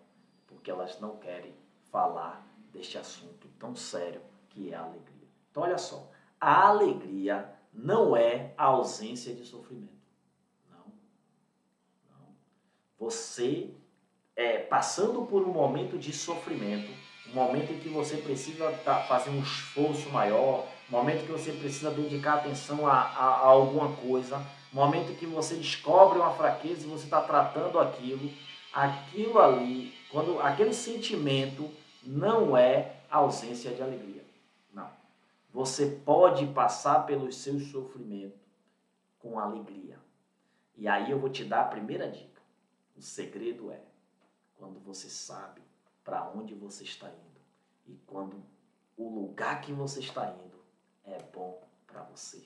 porque 0.47 0.69
elas 0.69 0.99
não 0.99 1.17
querem 1.17 1.53
falar 1.91 2.45
deste 2.73 2.97
assunto 2.97 3.47
tão 3.59 3.75
sério 3.75 4.21
que 4.49 4.73
é 4.73 4.75
a 4.75 4.81
alegria. 4.81 5.27
Então, 5.49 5.63
olha 5.63 5.77
só, 5.77 6.09
a 6.39 6.67
alegria 6.67 7.49
não 7.71 8.17
é 8.17 8.53
a 8.57 8.65
ausência 8.65 9.33
de 9.33 9.45
sofrimento. 9.45 9.93
Não. 10.69 10.85
Não. 12.09 12.27
Você, 12.99 13.69
é, 14.35 14.57
passando 14.59 15.25
por 15.25 15.43
um 15.43 15.53
momento 15.53 15.97
de 15.97 16.11
sofrimento, 16.11 16.91
um 17.29 17.33
momento 17.33 17.71
em 17.71 17.79
que 17.79 17.89
você 17.89 18.17
precisa 18.17 18.71
fazer 19.07 19.29
um 19.29 19.41
esforço 19.41 20.09
maior, 20.09 20.67
um 20.89 20.91
momento 20.91 21.25
que 21.25 21.31
você 21.31 21.51
precisa 21.51 21.89
dedicar 21.91 22.35
atenção 22.35 22.85
a, 22.85 22.93
a, 22.93 23.25
a 23.25 23.45
alguma 23.45 23.95
coisa, 23.95 24.37
um 24.73 24.75
momento 24.75 25.17
que 25.17 25.25
você 25.25 25.55
descobre 25.55 26.19
uma 26.19 26.33
fraqueza 26.33 26.85
e 26.85 26.89
você 26.89 27.05
está 27.05 27.21
tratando 27.21 27.79
aquilo, 27.79 28.29
aquilo 28.73 29.39
ali, 29.39 29.93
quando 30.11 30.39
aquele 30.39 30.73
sentimento 30.73 31.71
não 32.05 32.55
é 32.57 33.01
ausência 33.09 33.73
de 33.73 33.81
alegria. 33.81 34.23
Não. 34.73 34.89
Você 35.51 35.85
pode 36.05 36.47
passar 36.47 37.05
pelos 37.05 37.37
seus 37.37 37.71
sofrimentos 37.71 38.39
com 39.19 39.39
alegria. 39.39 39.97
E 40.75 40.87
aí 40.87 41.11
eu 41.11 41.19
vou 41.19 41.29
te 41.29 41.43
dar 41.43 41.61
a 41.61 41.67
primeira 41.67 42.09
dica. 42.09 42.41
O 42.95 43.01
segredo 43.01 43.71
é 43.71 43.79
quando 44.57 44.79
você 44.79 45.09
sabe 45.09 45.61
para 46.03 46.29
onde 46.29 46.53
você 46.53 46.83
está 46.83 47.07
indo 47.07 47.41
e 47.87 47.95
quando 48.05 48.35
o 48.97 49.09
lugar 49.09 49.61
que 49.61 49.71
você 49.71 49.99
está 49.99 50.27
indo 50.27 50.59
é 51.05 51.21
bom 51.33 51.61
para 51.87 52.03
você. 52.03 52.43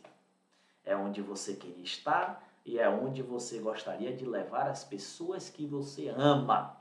É 0.84 0.96
onde 0.96 1.22
você 1.22 1.56
queria 1.56 1.84
estar 1.84 2.48
e 2.66 2.80
é 2.80 2.90
onde 2.90 3.22
você 3.22 3.60
gostaria 3.60 4.16
de 4.16 4.26
levar 4.26 4.68
as 4.68 4.84
pessoas 4.84 5.50
que 5.50 5.66
você 5.66 6.10
ama. 6.10 6.78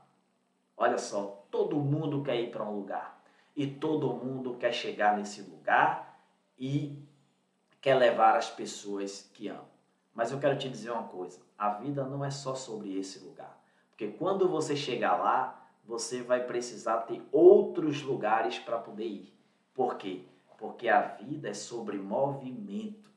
Olha 0.77 0.99
só, 0.99 1.43
todo 1.49 1.75
mundo 1.77 2.23
quer 2.23 2.39
ir 2.39 2.51
para 2.51 2.63
um 2.63 2.75
lugar 2.75 3.19
e 3.55 3.65
todo 3.65 4.13
mundo 4.13 4.55
quer 4.57 4.71
chegar 4.71 5.17
nesse 5.17 5.41
lugar 5.41 6.21
e 6.57 7.03
quer 7.81 7.95
levar 7.95 8.37
as 8.37 8.49
pessoas 8.51 9.27
que 9.33 9.47
ama. 9.47 9.67
Mas 10.13 10.31
eu 10.31 10.39
quero 10.39 10.57
te 10.57 10.69
dizer 10.69 10.91
uma 10.91 11.07
coisa: 11.07 11.41
a 11.57 11.69
vida 11.69 12.03
não 12.03 12.23
é 12.23 12.29
só 12.29 12.53
sobre 12.53 12.95
esse 12.95 13.17
lugar. 13.19 13.59
Porque 13.89 14.09
quando 14.09 14.47
você 14.47 14.75
chegar 14.75 15.15
lá, 15.15 15.67
você 15.83 16.21
vai 16.21 16.45
precisar 16.45 16.97
ter 17.01 17.23
outros 17.31 18.03
lugares 18.03 18.59
para 18.59 18.77
poder 18.77 19.07
ir. 19.07 19.33
Por 19.73 19.95
quê? 19.95 20.25
Porque 20.59 20.87
a 20.87 21.01
vida 21.01 21.49
é 21.49 21.53
sobre 21.53 21.97
movimento. 21.97 23.09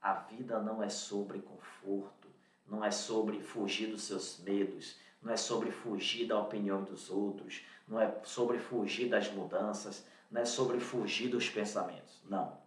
A 0.00 0.14
vida 0.14 0.58
não 0.58 0.82
é 0.82 0.88
sobre 0.88 1.38
conforto, 1.40 2.28
não 2.66 2.84
é 2.84 2.90
sobre 2.90 3.40
fugir 3.40 3.86
dos 3.86 4.02
seus 4.02 4.40
medos, 4.40 4.96
não 5.22 5.32
é 5.32 5.36
sobre 5.36 5.70
fugir 5.70 6.26
da 6.26 6.38
opinião 6.38 6.82
dos 6.82 7.08
outros, 7.08 7.64
não 7.86 8.00
é 8.00 8.12
sobre 8.24 8.58
fugir 8.58 9.08
das 9.08 9.30
mudanças, 9.30 10.04
não 10.30 10.40
é 10.40 10.44
sobre 10.44 10.80
fugir 10.80 11.28
dos 11.28 11.48
pensamentos. 11.48 12.20
Não. 12.28 12.58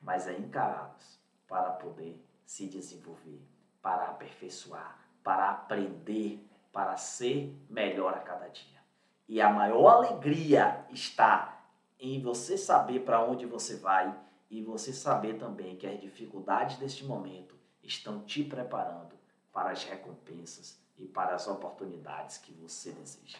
Mas 0.00 0.28
é 0.28 0.38
encará-los 0.38 1.18
para 1.48 1.70
poder 1.70 2.24
se 2.46 2.66
desenvolver, 2.66 3.42
para 3.82 4.06
aperfeiçoar, 4.06 4.98
para 5.24 5.50
aprender, 5.50 6.46
para 6.72 6.96
ser 6.96 7.52
melhor 7.68 8.14
a 8.14 8.20
cada 8.20 8.46
dia. 8.48 8.78
E 9.26 9.40
a 9.40 9.50
maior 9.50 9.88
alegria 9.88 10.86
está 10.90 11.60
em 11.98 12.22
você 12.22 12.56
saber 12.56 13.00
para 13.00 13.24
onde 13.24 13.44
você 13.44 13.76
vai 13.76 14.16
e 14.48 14.62
você 14.62 14.92
saber 14.92 15.36
também 15.36 15.76
que 15.76 15.86
as 15.86 16.00
dificuldades 16.00 16.76
deste 16.78 17.04
momento 17.04 17.56
estão 17.82 18.22
te 18.24 18.44
preparando 18.44 19.18
para 19.52 19.70
as 19.70 19.82
recompensas 19.84 20.78
e 20.98 21.06
para 21.06 21.34
as 21.34 21.46
oportunidades 21.46 22.38
que 22.38 22.52
você 22.52 22.92
deseja. 22.92 23.38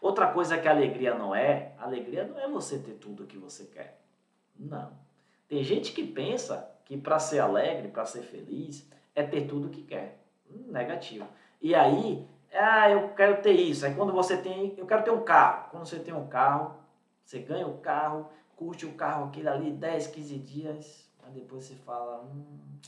Outra 0.00 0.32
coisa 0.32 0.58
que 0.58 0.66
a 0.66 0.70
alegria 0.70 1.14
não 1.14 1.34
é, 1.34 1.74
alegria 1.78 2.24
não 2.24 2.38
é 2.38 2.48
você 2.48 2.78
ter 2.78 2.94
tudo 2.94 3.24
o 3.24 3.26
que 3.26 3.38
você 3.38 3.64
quer. 3.64 4.00
Não. 4.56 4.92
Tem 5.48 5.62
gente 5.62 5.92
que 5.92 6.06
pensa 6.06 6.68
que 6.84 6.96
para 6.96 7.18
ser 7.18 7.38
alegre, 7.38 7.88
para 7.88 8.04
ser 8.04 8.22
feliz, 8.22 8.88
é 9.14 9.22
ter 9.22 9.46
tudo 9.46 9.68
o 9.68 9.70
que 9.70 9.82
quer. 9.82 10.18
Negativo. 10.48 11.26
E 11.60 11.74
aí, 11.74 12.26
ah, 12.52 12.90
eu 12.90 13.10
quero 13.10 13.40
ter 13.40 13.52
isso. 13.52 13.86
Aí 13.86 13.94
quando 13.94 14.12
você 14.12 14.36
tem, 14.36 14.74
eu 14.76 14.86
quero 14.86 15.04
ter 15.04 15.10
um 15.10 15.22
carro. 15.22 15.70
Quando 15.70 15.86
você 15.86 15.98
tem 15.98 16.12
um 16.12 16.26
carro, 16.26 16.76
você 17.24 17.38
ganha 17.38 17.66
o 17.66 17.74
um 17.74 17.80
carro, 17.80 18.28
curte 18.56 18.84
o 18.84 18.94
carro 18.94 19.26
aquele 19.26 19.48
ali 19.48 19.70
10, 19.70 20.08
15 20.08 20.38
dias, 20.38 21.08
mas 21.22 21.32
depois 21.32 21.64
você 21.64 21.74
fala, 21.76 22.22
hum, 22.24 22.78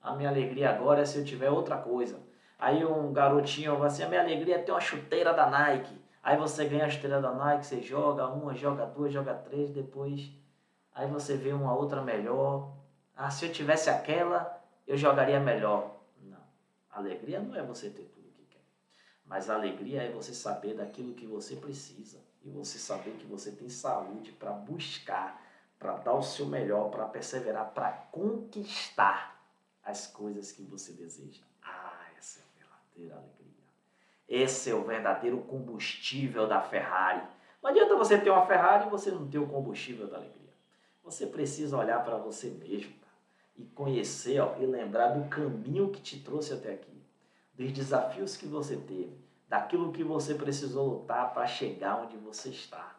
a 0.00 0.14
minha 0.14 0.28
alegria 0.28 0.70
agora 0.70 1.02
é 1.02 1.04
se 1.04 1.18
eu 1.18 1.24
tiver 1.24 1.50
outra 1.50 1.78
coisa. 1.78 2.20
Aí 2.62 2.84
um 2.84 3.12
garotinho 3.12 3.76
vai 3.76 3.88
assim, 3.88 4.04
a 4.04 4.08
minha 4.08 4.20
alegria 4.20 4.54
é 4.54 4.58
ter 4.58 4.70
uma 4.70 4.80
chuteira 4.80 5.34
da 5.34 5.50
Nike. 5.50 6.00
Aí 6.22 6.36
você 6.36 6.64
ganha 6.64 6.86
a 6.86 6.88
chuteira 6.88 7.20
da 7.20 7.34
Nike, 7.34 7.66
você 7.66 7.82
joga 7.82 8.28
uma, 8.28 8.54
joga 8.54 8.86
duas, 8.86 9.12
joga 9.12 9.34
três, 9.34 9.68
depois 9.70 10.30
aí 10.94 11.10
você 11.10 11.36
vê 11.36 11.52
uma 11.52 11.74
outra 11.74 12.00
melhor. 12.00 12.72
Ah, 13.16 13.32
se 13.32 13.46
eu 13.46 13.52
tivesse 13.52 13.90
aquela, 13.90 14.62
eu 14.86 14.96
jogaria 14.96 15.40
melhor. 15.40 15.96
Não. 16.22 16.38
Alegria 16.88 17.40
não 17.40 17.56
é 17.56 17.64
você 17.64 17.90
ter 17.90 18.04
tudo 18.04 18.30
que 18.30 18.44
quer. 18.44 18.62
Mas 19.26 19.50
alegria 19.50 20.04
é 20.04 20.12
você 20.12 20.32
saber 20.32 20.74
daquilo 20.74 21.14
que 21.14 21.26
você 21.26 21.56
precisa 21.56 22.20
e 22.44 22.48
você 22.48 22.78
saber 22.78 23.10
que 23.18 23.26
você 23.26 23.50
tem 23.50 23.68
saúde 23.68 24.30
para 24.30 24.52
buscar, 24.52 25.42
para 25.80 25.96
dar 25.96 26.14
o 26.14 26.22
seu 26.22 26.46
melhor, 26.46 26.92
para 26.92 27.06
perseverar, 27.06 27.72
para 27.74 27.90
conquistar 28.12 29.42
as 29.82 30.06
coisas 30.06 30.52
que 30.52 30.62
você 30.62 30.92
deseja. 30.92 31.42
Verdadeira 32.96 33.16
alegria. 33.16 33.52
Esse 34.28 34.70
é 34.70 34.74
o 34.74 34.84
verdadeiro 34.84 35.38
combustível 35.38 36.46
da 36.46 36.60
Ferrari. 36.60 37.22
Não 37.62 37.70
adianta 37.70 37.96
você 37.96 38.18
ter 38.18 38.30
uma 38.30 38.46
Ferrari 38.46 38.86
e 38.86 38.90
você 38.90 39.10
não 39.10 39.28
ter 39.28 39.38
o 39.38 39.46
combustível 39.46 40.06
da 40.06 40.16
alegria. 40.16 40.52
Você 41.02 41.26
precisa 41.26 41.76
olhar 41.76 42.04
para 42.04 42.16
você 42.16 42.48
mesmo 42.48 42.92
cara, 42.92 43.16
e 43.56 43.64
conhecer 43.64 44.40
ó, 44.40 44.56
e 44.58 44.66
lembrar 44.66 45.08
do 45.08 45.28
caminho 45.28 45.90
que 45.90 46.00
te 46.00 46.20
trouxe 46.20 46.52
até 46.52 46.74
aqui, 46.74 47.02
dos 47.54 47.72
desafios 47.72 48.36
que 48.36 48.46
você 48.46 48.76
teve, 48.76 49.16
daquilo 49.48 49.92
que 49.92 50.04
você 50.04 50.34
precisou 50.34 50.88
lutar 50.88 51.32
para 51.34 51.46
chegar 51.46 52.02
onde 52.02 52.16
você 52.16 52.50
está. 52.50 52.96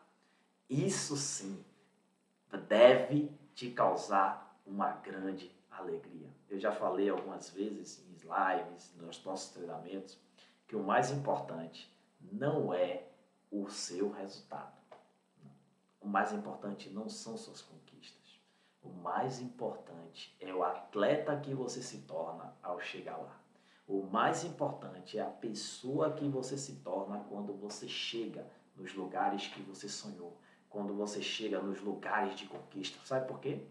Isso 0.69 1.15
sim 1.15 1.63
deve 2.67 3.31
te 3.53 3.69
causar 3.69 4.59
uma 4.65 4.91
grande 4.91 5.51
alegria. 5.69 6.27
Eu 6.53 6.59
já 6.59 6.71
falei 6.71 7.09
algumas 7.09 7.49
vezes 7.49 8.05
em 8.07 8.11
lives, 8.11 8.93
nos 8.95 9.23
nossos 9.25 9.49
treinamentos, 9.53 10.19
que 10.67 10.75
o 10.75 10.83
mais 10.83 11.09
importante 11.09 11.91
não 12.21 12.71
é 12.71 13.07
o 13.49 13.67
seu 13.69 14.11
resultado. 14.11 14.71
O 15.99 16.07
mais 16.07 16.31
importante 16.31 16.91
não 16.91 17.09
são 17.09 17.35
suas 17.35 17.59
conquistas. 17.59 18.39
O 18.83 18.89
mais 18.89 19.41
importante 19.41 20.37
é 20.39 20.53
o 20.53 20.63
atleta 20.63 21.35
que 21.39 21.55
você 21.55 21.81
se 21.81 22.03
torna 22.03 22.55
ao 22.61 22.79
chegar 22.79 23.17
lá. 23.17 23.41
O 23.87 24.03
mais 24.03 24.43
importante 24.43 25.17
é 25.17 25.23
a 25.23 25.31
pessoa 25.31 26.13
que 26.13 26.29
você 26.29 26.55
se 26.55 26.75
torna 26.81 27.25
quando 27.29 27.51
você 27.55 27.87
chega 27.87 28.45
nos 28.75 28.93
lugares 28.93 29.47
que 29.47 29.61
você 29.63 29.89
sonhou, 29.89 30.37
quando 30.69 30.93
você 30.93 31.19
chega 31.19 31.59
nos 31.59 31.81
lugares 31.81 32.35
de 32.35 32.45
conquista. 32.45 33.03
Sabe 33.03 33.27
por 33.27 33.39
quê? 33.39 33.65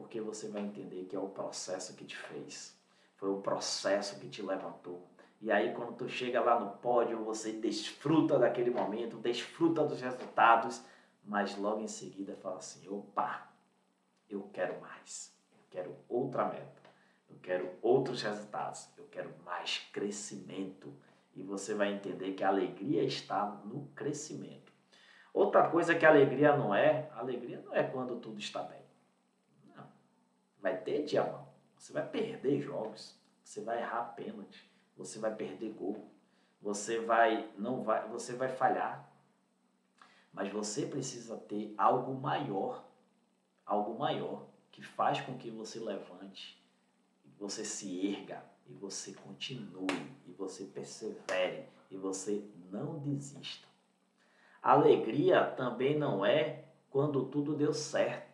Porque 0.00 0.20
você 0.20 0.48
vai 0.48 0.62
entender 0.62 1.04
que 1.04 1.14
é 1.14 1.18
o 1.18 1.28
processo 1.28 1.94
que 1.94 2.04
te 2.04 2.16
fez, 2.16 2.76
foi 3.16 3.30
o 3.30 3.40
processo 3.40 4.18
que 4.18 4.28
te 4.28 4.42
levantou. 4.42 5.06
E 5.40 5.50
aí, 5.50 5.72
quando 5.74 5.96
tu 5.96 6.08
chega 6.08 6.40
lá 6.40 6.58
no 6.58 6.72
pódio, 6.78 7.24
você 7.24 7.52
desfruta 7.52 8.38
daquele 8.38 8.70
momento, 8.70 9.16
desfruta 9.16 9.84
dos 9.84 10.00
resultados, 10.00 10.82
mas 11.24 11.56
logo 11.56 11.80
em 11.80 11.88
seguida 11.88 12.36
fala 12.36 12.58
assim: 12.58 12.88
opa, 12.88 13.48
eu 14.28 14.50
quero 14.52 14.80
mais, 14.80 15.34
eu 15.52 15.64
quero 15.70 15.96
outra 16.08 16.44
meta 16.44 16.80
eu 17.30 17.38
quero 17.40 17.70
outros 17.80 18.22
resultados, 18.22 18.88
eu 18.98 19.04
quero 19.10 19.32
mais 19.44 19.78
crescimento. 19.92 20.92
E 21.34 21.42
você 21.42 21.74
vai 21.74 21.94
entender 21.94 22.32
que 22.32 22.42
a 22.42 22.48
alegria 22.48 23.04
está 23.04 23.46
no 23.64 23.86
crescimento. 23.94 24.72
Outra 25.32 25.68
coisa 25.68 25.94
que 25.94 26.04
a 26.04 26.08
alegria 26.08 26.56
não 26.56 26.74
é, 26.74 27.08
a 27.12 27.20
alegria 27.20 27.62
não 27.64 27.74
é 27.74 27.84
quando 27.84 28.16
tudo 28.16 28.40
está 28.40 28.62
bem. 28.64 28.79
Vai 30.60 30.76
ter 30.78 31.04
dia 31.04 31.24
mal. 31.24 31.52
Você 31.76 31.92
vai 31.92 32.06
perder 32.06 32.60
jogos, 32.60 33.18
você 33.42 33.60
vai 33.62 33.80
errar 33.80 34.14
pênalti, 34.14 34.70
você 34.96 35.18
vai 35.18 35.34
perder 35.34 35.72
gol, 35.72 36.06
você 36.60 37.00
vai 37.00 37.50
não 37.56 37.82
vai, 37.82 38.06
você 38.08 38.34
vai 38.34 38.48
falhar. 38.48 39.10
Mas 40.32 40.52
você 40.52 40.86
precisa 40.86 41.36
ter 41.36 41.74
algo 41.76 42.14
maior, 42.14 42.84
algo 43.64 43.98
maior 43.98 44.46
que 44.70 44.82
faz 44.82 45.20
com 45.20 45.36
que 45.36 45.50
você 45.50 45.80
levante, 45.80 46.62
você 47.38 47.64
se 47.64 48.14
erga 48.14 48.44
e 48.66 48.74
você 48.74 49.12
continue 49.14 49.86
e 50.26 50.32
você 50.32 50.64
persevere 50.64 51.66
e 51.90 51.96
você 51.96 52.44
não 52.70 52.98
desista. 52.98 53.66
Alegria 54.62 55.44
também 55.56 55.98
não 55.98 56.24
é 56.24 56.64
quando 56.90 57.24
tudo 57.26 57.56
deu 57.56 57.72
certo. 57.72 58.29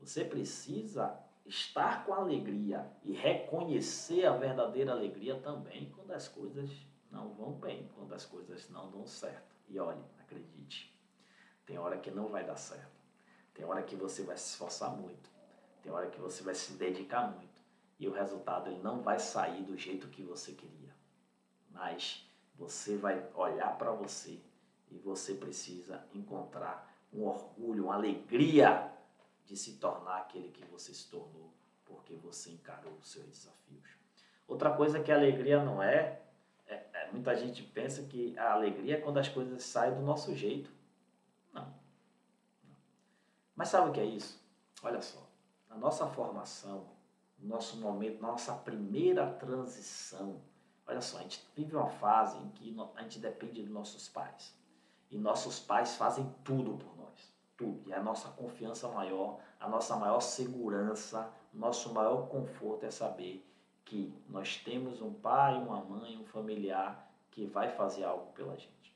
Você 0.00 0.24
precisa 0.24 1.18
estar 1.46 2.04
com 2.04 2.14
alegria 2.14 2.90
e 3.02 3.12
reconhecer 3.12 4.26
a 4.26 4.36
verdadeira 4.36 4.92
alegria 4.92 5.38
também 5.40 5.90
quando 5.94 6.12
as 6.12 6.28
coisas 6.28 6.70
não 7.10 7.32
vão 7.34 7.52
bem, 7.52 7.88
quando 7.94 8.12
as 8.12 8.24
coisas 8.24 8.68
não 8.70 8.90
dão 8.90 9.06
certo. 9.06 9.56
E 9.68 9.78
olhe, 9.78 10.02
acredite, 10.20 10.94
tem 11.66 11.78
hora 11.78 11.98
que 11.98 12.10
não 12.10 12.28
vai 12.28 12.44
dar 12.44 12.56
certo. 12.56 12.98
Tem 13.54 13.64
hora 13.64 13.82
que 13.82 13.96
você 13.96 14.22
vai 14.22 14.36
se 14.36 14.50
esforçar 14.50 14.90
muito. 14.96 15.28
Tem 15.82 15.92
hora 15.92 16.08
que 16.08 16.20
você 16.20 16.42
vai 16.42 16.54
se 16.54 16.74
dedicar 16.74 17.32
muito. 17.32 17.60
E 17.98 18.06
o 18.06 18.12
resultado 18.12 18.70
ele 18.70 18.80
não 18.82 19.02
vai 19.02 19.18
sair 19.18 19.62
do 19.64 19.76
jeito 19.76 20.08
que 20.08 20.22
você 20.22 20.52
queria. 20.52 20.94
Mas 21.70 22.24
você 22.56 22.96
vai 22.96 23.28
olhar 23.34 23.76
para 23.76 23.90
você 23.90 24.38
e 24.90 24.98
você 24.98 25.34
precisa 25.34 26.04
encontrar 26.14 26.88
um 27.12 27.24
orgulho, 27.24 27.84
uma 27.84 27.94
alegria 27.94 28.92
de 29.48 29.56
se 29.56 29.78
tornar 29.78 30.18
aquele 30.18 30.50
que 30.50 30.62
você 30.66 30.92
se 30.92 31.08
tornou, 31.08 31.50
porque 31.86 32.14
você 32.16 32.50
encarou 32.50 32.92
os 32.92 33.10
seus 33.10 33.26
desafios. 33.26 33.88
Outra 34.46 34.70
coisa 34.70 35.00
que 35.00 35.10
a 35.10 35.16
alegria 35.16 35.64
não 35.64 35.82
é, 35.82 36.20
é, 36.66 36.74
é 36.92 37.10
muita 37.10 37.34
gente 37.34 37.62
pensa 37.62 38.02
que 38.02 38.38
a 38.38 38.52
alegria 38.52 38.96
é 38.96 39.00
quando 39.00 39.18
as 39.18 39.28
coisas 39.28 39.62
saem 39.62 39.94
do 39.94 40.02
nosso 40.02 40.36
jeito. 40.36 40.70
Não. 41.50 41.64
não. 41.64 42.76
Mas 43.56 43.68
sabe 43.68 43.88
o 43.88 43.92
que 43.92 44.00
é 44.00 44.04
isso? 44.04 44.38
Olha 44.82 45.00
só, 45.00 45.26
na 45.66 45.76
nossa 45.76 46.06
formação, 46.06 46.86
no 47.38 47.48
nosso 47.48 47.78
momento, 47.78 48.20
nossa 48.20 48.54
primeira 48.54 49.32
transição, 49.32 50.42
olha 50.86 51.00
só, 51.00 51.18
a 51.18 51.22
gente 51.22 51.42
vive 51.56 51.74
uma 51.74 51.88
fase 51.88 52.36
em 52.36 52.50
que 52.50 52.76
a 52.96 53.02
gente 53.02 53.18
depende 53.18 53.62
dos 53.62 53.70
nossos 53.70 54.08
pais. 54.10 54.54
E 55.10 55.16
nossos 55.16 55.58
pais 55.58 55.96
fazem 55.96 56.30
tudo 56.44 56.76
por. 56.76 56.97
Tudo. 57.58 57.82
E 57.86 57.92
a 57.92 58.02
nossa 58.02 58.28
confiança 58.28 58.88
maior, 58.88 59.40
a 59.60 59.68
nossa 59.68 59.96
maior 59.96 60.20
segurança, 60.20 61.30
nosso 61.52 61.92
maior 61.92 62.28
conforto 62.28 62.86
é 62.86 62.90
saber 62.90 63.44
que 63.84 64.14
nós 64.28 64.56
temos 64.56 65.02
um 65.02 65.12
pai, 65.12 65.58
uma 65.58 65.82
mãe, 65.82 66.16
um 66.16 66.24
familiar 66.24 67.10
que 67.30 67.44
vai 67.44 67.68
fazer 67.68 68.04
algo 68.04 68.32
pela 68.32 68.56
gente. 68.56 68.94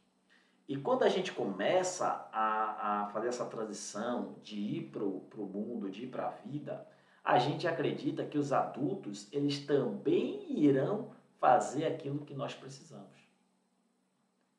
E 0.68 0.77
quando 0.77 1.03
a 1.03 1.09
gente 1.09 1.33
começa 1.33 2.07
a, 2.33 3.03
a 3.03 3.07
fazer 3.09 3.29
essa 3.29 3.44
transição 3.44 4.37
de 4.42 4.59
ir 4.59 4.90
para 4.90 5.03
o 5.03 5.46
mundo, 5.46 5.90
de 5.90 6.05
ir 6.05 6.07
para 6.07 6.29
a 6.29 6.31
vida, 6.31 6.87
a 7.25 7.38
gente 7.38 7.66
acredita 7.66 8.25
que 8.25 8.38
os 8.38 8.53
adultos 8.53 9.29
eles 9.33 9.66
também 9.66 10.59
irão 10.59 11.11
fazer 11.38 11.85
aquilo 11.87 12.25
que 12.25 12.35
nós 12.35 12.55
precisamos. 12.55 13.20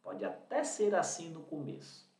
Pode 0.03 0.25
até 0.25 0.63
ser 0.63 0.93
assim 0.93 1.29
no 1.29 1.41
começo. 1.41 2.12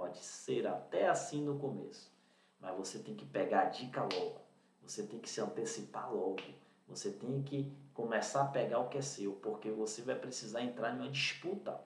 Pode 0.00 0.24
ser 0.24 0.66
até 0.66 1.10
assim 1.10 1.44
no 1.44 1.58
começo. 1.58 2.10
Mas 2.58 2.74
você 2.74 2.98
tem 2.98 3.14
que 3.14 3.26
pegar 3.26 3.60
a 3.60 3.64
dica 3.66 4.00
logo. 4.00 4.40
Você 4.82 5.02
tem 5.02 5.18
que 5.18 5.28
se 5.28 5.42
antecipar 5.42 6.10
logo. 6.10 6.40
Você 6.88 7.10
tem 7.10 7.42
que 7.42 7.70
começar 7.92 8.40
a 8.40 8.46
pegar 8.46 8.78
o 8.78 8.88
que 8.88 8.96
é 8.96 9.02
seu, 9.02 9.32
porque 9.32 9.70
você 9.70 10.00
vai 10.00 10.14
precisar 10.14 10.62
entrar 10.62 10.94
em 10.94 11.00
uma 11.00 11.10
disputa. 11.10 11.78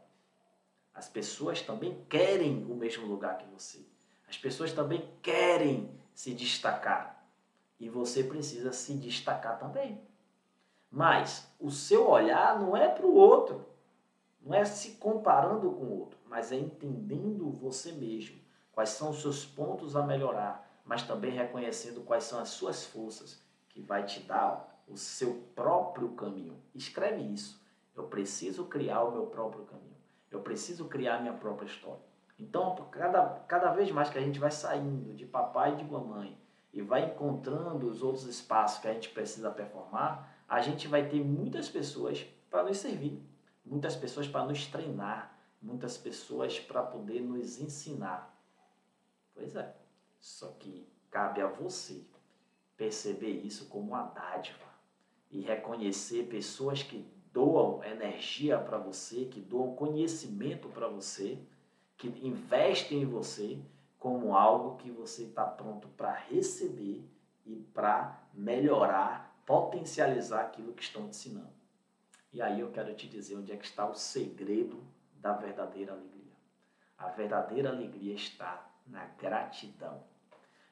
As 0.95 1.09
pessoas 1.09 1.61
também 1.61 2.05
querem 2.09 2.65
o 2.71 2.77
mesmo 2.77 3.05
lugar 3.05 3.37
que 3.37 3.47
você. 3.47 3.85
As 4.29 4.39
pessoas 4.39 4.73
também 4.73 5.11
querem 5.21 5.91
se 6.15 6.33
destacar. 6.35 7.27
E 7.81 7.89
você 7.89 8.23
precisa 8.23 8.73
se 8.73 8.95
destacar 8.95 9.59
também. 9.59 10.01
Mas 10.89 11.53
o 11.59 11.69
seu 11.69 12.09
olhar 12.09 12.61
não 12.61 12.77
é 12.77 12.89
para 12.89 13.07
o 13.07 13.17
outro. 13.17 13.67
Não 14.41 14.55
é 14.55 14.65
se 14.65 14.93
comparando 14.93 15.69
com 15.73 15.85
o 15.85 16.01
outro, 16.01 16.19
mas 16.35 16.51
é 16.51 16.57
entendendo 16.57 17.49
você 17.49 17.93
mesmo, 17.93 18.41
quais 18.73 18.89
são 18.89 19.11
os 19.11 19.23
seus 19.23 19.47
pontos 19.47 19.95
a 19.95 20.03
melhorar, 20.03 20.69
mas 20.85 21.05
também 21.05 21.31
reconhecendo 21.31 22.01
quais 22.01 22.25
são 22.25 22.41
as 22.41 22.49
suas 22.49 22.85
forças, 22.85 23.41
que 23.69 23.81
vai 23.81 24.05
te 24.05 24.19
dar 24.19 24.83
o 24.89 24.97
seu 24.97 25.45
próprio 25.55 26.09
caminho. 26.17 26.61
Escreve 26.75 27.23
isso. 27.23 27.65
Eu 27.95 28.09
preciso 28.09 28.65
criar 28.65 29.05
o 29.05 29.13
meu 29.13 29.27
próprio 29.27 29.65
caminho. 29.65 29.95
Eu 30.29 30.41
preciso 30.41 30.87
criar 30.87 31.19
a 31.19 31.21
minha 31.21 31.35
própria 31.35 31.67
história. 31.67 32.03
Então, 32.37 32.75
cada, 32.91 33.23
cada 33.47 33.71
vez 33.71 33.93
mais 33.93 34.11
que 34.11 34.19
a 34.19 34.21
gente 34.21 34.41
vai 34.41 34.51
saindo 34.51 35.15
de 35.15 35.25
papai 35.25 35.75
e 35.75 35.77
de 35.77 35.85
mamãe 35.85 36.37
e 36.73 36.83
vai 36.83 37.05
encontrando 37.05 37.87
os 37.87 38.03
outros 38.03 38.25
espaços 38.25 38.81
que 38.81 38.89
a 38.89 38.93
gente 38.93 39.11
precisa 39.11 39.53
performar, 39.53 40.37
a 40.49 40.61
gente 40.61 40.89
vai 40.89 41.09
ter 41.09 41.23
muitas 41.23 41.69
pessoas 41.69 42.27
para 42.51 42.65
nos 42.65 42.79
servir 42.79 43.23
muitas 43.65 43.97
pessoas 43.97 44.29
para 44.29 44.45
nos 44.45 44.67
treinar, 44.67 45.34
muitas 45.65 45.97
pessoas 45.97 46.61
para 46.61 46.83
poder 46.83 47.21
nos 47.21 47.59
ensinar. 47.59 48.39
Pois 49.35 49.57
é, 49.57 49.75
só 50.21 50.49
que 50.59 50.87
cabe 51.11 51.41
a 51.41 51.47
você 51.47 52.05
perceber 52.77 53.31
isso 53.31 53.67
como 53.69 53.89
uma 53.89 54.03
dádiva 54.03 54.67
e 55.31 55.41
reconhecer 55.41 56.25
pessoas 56.25 56.83
que 56.83 57.05
doam 57.33 57.83
energia 57.83 58.59
para 58.59 58.79
você, 58.79 59.25
que 59.25 59.41
doam 59.41 59.75
conhecimento 59.75 60.69
para 60.69 60.87
você, 60.87 61.39
que 61.97 62.09
investem 62.27 63.03
em 63.03 63.07
você 63.07 63.59
como 63.99 64.37
algo 64.37 64.77
que 64.77 64.91
você 64.91 65.25
está 65.25 65.45
pronto 65.45 65.89
para 65.89 66.13
receber 66.13 67.03
e 67.47 67.57
para 67.73 68.23
melhorar, 68.35 69.35
potencializar 69.47 70.43
aquilo 70.43 70.75
que 70.75 70.83
estão 70.83 71.05
te 71.05 71.11
ensinando. 71.11 71.55
E 72.33 72.43
aí 72.43 72.61
eu 72.61 72.71
quero 72.71 72.95
te 72.95 73.09
dizer 73.09 73.37
onde 73.37 73.53
é 73.53 73.57
que 73.57 73.65
está 73.65 73.89
o 73.89 73.95
segredo 73.95 74.83
da 75.25 75.33
verdadeira 75.33 75.95
alegria. 75.95 76.35
A 76.99 77.09
verdadeira 77.09 77.71
alegria 77.71 78.15
está 78.15 78.71
na 78.87 79.07
gratidão. 79.07 80.05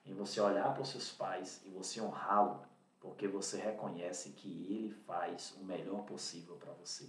Em 0.05 0.12
você 0.12 0.43
olhar 0.43 0.75
para 0.75 0.83
os 0.83 0.91
seus 0.91 1.11
pais 1.11 1.62
e 1.65 1.71
você 1.71 2.03
honrá-lo, 2.03 2.61
porque 3.01 3.27
você 3.27 3.57
reconhece 3.57 4.33
que 4.33 4.51
ele 4.71 4.91
faz 5.07 5.57
o 5.59 5.65
melhor 5.65 6.03
possível 6.03 6.57
para 6.57 6.71
você. 6.75 7.09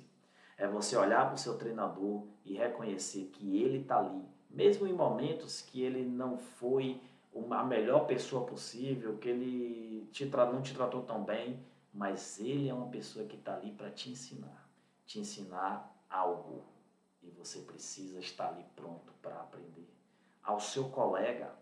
É 0.57 0.65
você 0.69 0.95
olhar 0.95 1.25
para 1.25 1.35
o 1.35 1.37
seu 1.37 1.57
treinador 1.57 2.25
e 2.45 2.53
reconhecer 2.53 3.25
que 3.33 3.61
ele 3.61 3.79
está 3.79 3.99
ali, 3.99 4.25
mesmo 4.49 4.87
em 4.87 4.93
momentos 4.93 5.59
que 5.59 5.81
ele 5.81 6.05
não 6.05 6.37
foi 6.37 7.01
a 7.51 7.63
melhor 7.65 8.07
pessoa 8.07 8.45
possível, 8.45 9.17
que 9.17 9.27
ele 9.27 10.07
te, 10.13 10.23
não 10.25 10.61
te 10.61 10.73
tratou 10.73 11.03
tão 11.03 11.25
bem, 11.25 11.59
mas 11.93 12.39
ele 12.39 12.69
é 12.69 12.73
uma 12.73 12.87
pessoa 12.87 13.25
que 13.25 13.35
está 13.35 13.55
ali 13.55 13.73
para 13.73 13.91
te 13.91 14.09
ensinar, 14.11 14.69
te 15.05 15.19
ensinar 15.19 15.93
algo 16.09 16.63
e 17.23 17.29
você 17.31 17.59
precisa 17.59 18.19
estar 18.19 18.49
ali 18.49 18.65
pronto 18.75 19.13
para 19.21 19.39
aprender. 19.39 19.89
Ao 20.43 20.59
seu 20.59 20.89
colega, 20.89 21.53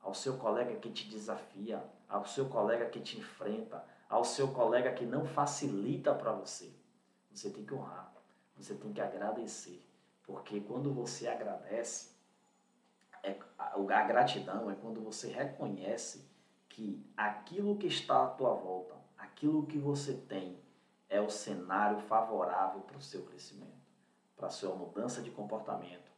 ao 0.00 0.14
seu 0.14 0.36
colega 0.38 0.76
que 0.76 0.90
te 0.90 1.08
desafia, 1.08 1.84
ao 2.08 2.24
seu 2.24 2.48
colega 2.48 2.86
que 2.86 3.00
te 3.00 3.18
enfrenta, 3.18 3.84
ao 4.08 4.24
seu 4.24 4.48
colega 4.48 4.92
que 4.92 5.04
não 5.04 5.24
facilita 5.24 6.14
para 6.14 6.32
você, 6.32 6.72
você 7.30 7.50
tem 7.50 7.64
que 7.64 7.74
honrar, 7.74 8.12
você 8.56 8.74
tem 8.74 8.92
que 8.92 9.00
agradecer, 9.00 9.82
porque 10.24 10.60
quando 10.60 10.92
você 10.92 11.28
agradece, 11.28 12.12
é, 13.22 13.38
a 13.58 14.02
gratidão 14.02 14.70
é 14.70 14.74
quando 14.74 15.00
você 15.00 15.28
reconhece 15.28 16.28
que 16.68 17.06
aquilo 17.16 17.76
que 17.76 17.86
está 17.86 18.24
à 18.24 18.26
tua 18.28 18.54
volta 18.54 19.02
aquilo 19.42 19.66
que 19.66 19.76
você 19.76 20.14
tem 20.14 20.56
é 21.08 21.20
o 21.20 21.28
cenário 21.28 21.98
favorável 21.98 22.80
para 22.82 22.96
o 22.96 23.02
seu 23.02 23.24
crescimento, 23.24 23.71
para 24.42 24.48
a 24.48 24.50
sua 24.50 24.74
mudança 24.74 25.22
de 25.22 25.30
comportamento, 25.30 26.10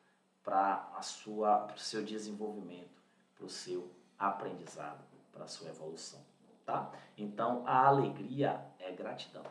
para 0.42 0.90
a 0.96 1.02
sua, 1.02 1.58
para 1.58 1.76
o 1.76 1.78
seu 1.78 2.02
desenvolvimento, 2.02 3.02
para 3.37 3.44
o 3.44 3.50
seu 3.50 3.90
aprendizado, 4.18 5.04
para 5.30 5.44
a 5.44 5.46
sua 5.46 5.68
evolução, 5.68 6.20
tá? 6.64 6.90
Então 7.18 7.62
a 7.66 7.87
alegria 7.87 8.64
é 8.78 8.90
gratidão. 8.92 9.44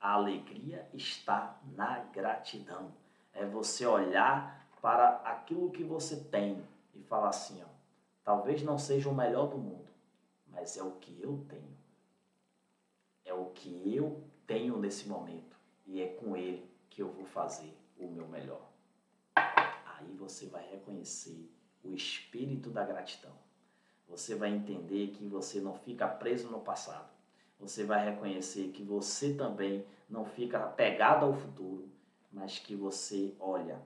A 0.00 0.12
alegria 0.12 0.88
está 0.94 1.58
na 1.74 1.98
gratidão. 2.12 2.92
É 3.34 3.44
você 3.44 3.84
olhar 3.84 4.68
para 4.80 5.16
aquilo 5.24 5.72
que 5.72 5.82
você 5.82 6.14
tem 6.14 6.64
e 6.94 7.02
falar 7.02 7.30
assim, 7.30 7.60
ó, 7.60 7.66
talvez 8.22 8.62
não 8.62 8.78
seja 8.78 9.08
o 9.08 9.14
melhor 9.14 9.48
do 9.48 9.58
mundo, 9.58 9.90
mas 10.46 10.76
é 10.76 10.82
o 10.84 10.92
que 10.92 11.20
eu 11.20 11.44
tenho 11.48 11.72
é 13.24 13.32
o 13.32 13.46
que 13.46 13.96
eu 13.96 14.22
tenho 14.46 14.76
nesse 14.78 15.08
momento 15.08 15.56
e 15.86 16.02
é 16.02 16.08
com 16.08 16.36
ele 16.36 16.70
que 16.90 17.00
eu 17.00 17.08
vou 17.08 17.24
fazer 17.24 17.81
o 18.04 18.10
meu 18.10 18.26
melhor. 18.28 18.68
aí 19.34 20.12
você 20.18 20.46
vai 20.46 20.68
reconhecer 20.68 21.50
o 21.82 21.94
espírito 21.94 22.70
da 22.70 22.84
gratidão. 22.84 23.32
Você 24.08 24.34
vai 24.34 24.50
entender 24.50 25.08
que 25.08 25.26
você 25.26 25.60
não 25.60 25.74
fica 25.74 26.06
preso 26.06 26.50
no 26.50 26.60
passado. 26.60 27.08
Você 27.58 27.84
vai 27.84 28.04
reconhecer 28.04 28.68
que 28.68 28.82
você 28.82 29.34
também 29.34 29.86
não 30.08 30.24
fica 30.24 30.60
pegado 30.60 31.24
ao 31.24 31.32
futuro, 31.32 31.88
mas 32.30 32.58
que 32.58 32.74
você 32.74 33.34
olha 33.40 33.80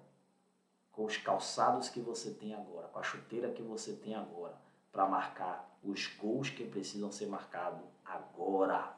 com 0.91 1.05
os 1.05 1.17
calçados 1.19 1.89
que 1.89 2.01
você 2.01 2.31
tem 2.31 2.55
agora, 2.55 2.89
com 2.89 2.99
a 2.99 3.03
chuteira 3.03 3.53
que 3.53 3.63
você 3.63 3.93
tem 3.93 4.15
agora, 4.15 4.59
para 4.91 5.07
marcar 5.07 5.79
os 5.85 6.07
gols 6.17 6.49
que 6.49 6.65
precisam 6.65 7.13
ser 7.13 7.27
marcados 7.27 7.83
agora, 8.05 8.97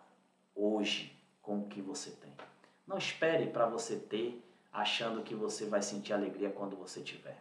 hoje, 0.54 1.18
com 1.42 1.60
o 1.60 1.68
que 1.68 1.82
você 1.82 2.12
tem. 2.12 2.32
Não 2.86 2.96
espere 2.96 3.48
para 3.48 3.66
você 3.66 3.96
ter 3.96 4.42
achando 4.72 5.22
que 5.22 5.34
você 5.34 5.66
vai 5.66 5.82
sentir 5.82 6.12
alegria 6.12 6.50
quando 6.50 6.76
você 6.76 7.00
tiver. 7.00 7.38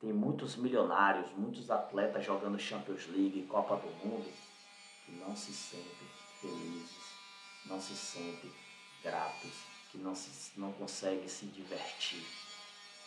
Tem 0.00 0.12
muitos 0.12 0.56
milionários, 0.56 1.30
muitos 1.36 1.70
atletas 1.70 2.24
jogando 2.24 2.58
Champions 2.58 3.06
League, 3.08 3.46
Copa 3.48 3.76
do 3.76 3.88
Mundo, 4.06 4.30
que 5.04 5.12
não 5.12 5.36
se 5.36 5.52
sentem 5.52 6.08
felizes, 6.40 7.14
não 7.66 7.80
se 7.80 7.94
sentem 7.94 8.50
gratos, 9.02 9.52
que 9.90 9.98
não, 9.98 10.14
se, 10.14 10.58
não 10.58 10.72
conseguem 10.72 11.28
se 11.28 11.46
divertir 11.46 12.24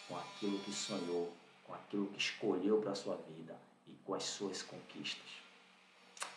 com 0.07 0.17
aquilo 0.17 0.59
que 0.59 0.71
sonhou, 0.71 1.33
com 1.65 1.73
aquilo 1.73 2.07
que 2.07 2.19
escolheu 2.19 2.79
para 2.81 2.91
a 2.91 2.95
sua 2.95 3.15
vida 3.15 3.55
e 3.87 3.93
com 4.05 4.13
as 4.13 4.23
suas 4.23 4.61
conquistas. 4.61 5.43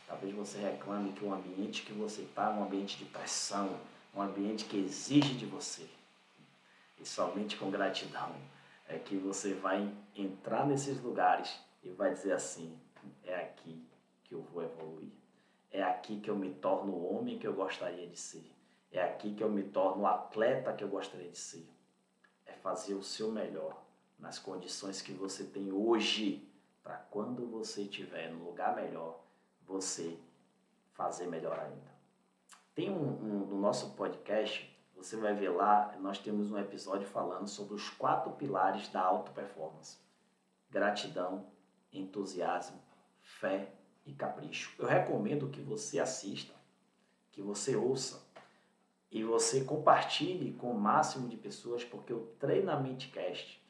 Talvez 0.06 0.34
você 0.34 0.58
reclame 0.58 1.12
que 1.12 1.24
o 1.24 1.34
ambiente 1.34 1.82
que 1.82 1.92
você 1.92 2.22
está 2.22 2.46
é 2.46 2.54
um 2.54 2.64
ambiente 2.64 2.96
de 2.96 3.04
pressão, 3.06 3.78
um 4.14 4.22
ambiente 4.22 4.64
que 4.64 4.78
exige 4.78 5.34
de 5.34 5.44
você. 5.44 5.86
E 6.98 7.06
somente 7.06 7.56
com 7.56 7.70
gratidão 7.70 8.34
é 8.88 8.98
que 8.98 9.16
você 9.16 9.54
vai 9.54 9.92
entrar 10.14 10.66
nesses 10.66 11.00
lugares 11.00 11.58
e 11.82 11.90
vai 11.90 12.12
dizer 12.12 12.32
assim: 12.32 12.78
é 13.24 13.34
aqui 13.36 13.82
que 14.24 14.34
eu 14.34 14.42
vou 14.42 14.62
evoluir. 14.62 15.10
É 15.70 15.82
aqui 15.82 16.20
que 16.20 16.30
eu 16.30 16.36
me 16.36 16.52
torno 16.54 16.92
o 16.92 17.14
homem 17.14 17.38
que 17.38 17.46
eu 17.46 17.52
gostaria 17.52 18.06
de 18.06 18.16
ser. 18.16 18.50
É 18.90 19.02
aqui 19.02 19.34
que 19.34 19.42
eu 19.42 19.50
me 19.50 19.62
torno 19.62 20.02
o 20.02 20.06
atleta 20.06 20.72
que 20.72 20.82
eu 20.82 20.88
gostaria 20.88 21.28
de 21.28 21.38
ser. 21.38 21.68
É 22.46 22.52
fazer 22.52 22.94
o 22.94 23.02
seu 23.02 23.30
melhor 23.30 23.82
nas 24.18 24.38
condições 24.38 25.02
que 25.02 25.12
você 25.12 25.44
tem 25.44 25.72
hoje, 25.72 26.48
para 26.82 26.96
quando 26.96 27.46
você 27.46 27.82
estiver 27.82 28.30
no 28.30 28.44
lugar 28.44 28.74
melhor, 28.74 29.20
você 29.66 30.16
fazer 30.94 31.26
melhor 31.26 31.58
ainda. 31.58 31.94
Tem 32.74 32.90
um, 32.90 33.08
um 33.08 33.46
no 33.46 33.60
nosso 33.60 33.90
podcast, 33.94 34.74
você 34.96 35.16
vai 35.16 35.34
ver 35.34 35.50
lá, 35.50 35.94
nós 36.00 36.18
temos 36.18 36.50
um 36.50 36.58
episódio 36.58 37.06
falando 37.06 37.46
sobre 37.46 37.74
os 37.74 37.90
quatro 37.90 38.32
pilares 38.32 38.88
da 38.88 39.02
alta 39.02 39.30
performance: 39.30 39.98
gratidão, 40.70 41.46
entusiasmo, 41.92 42.80
fé 43.20 43.68
e 44.06 44.12
capricho. 44.12 44.74
Eu 44.78 44.86
recomendo 44.86 45.48
que 45.50 45.60
você 45.60 45.98
assista, 45.98 46.54
que 47.30 47.42
você 47.42 47.76
ouça 47.76 48.24
e 49.10 49.22
você 49.22 49.64
compartilhe 49.64 50.52
com 50.54 50.70
o 50.70 50.80
máximo 50.80 51.28
de 51.28 51.36
pessoas, 51.36 51.84
porque 51.84 52.12
o 52.12 52.26
Treinamento 52.38 53.08
Cast 53.10 53.62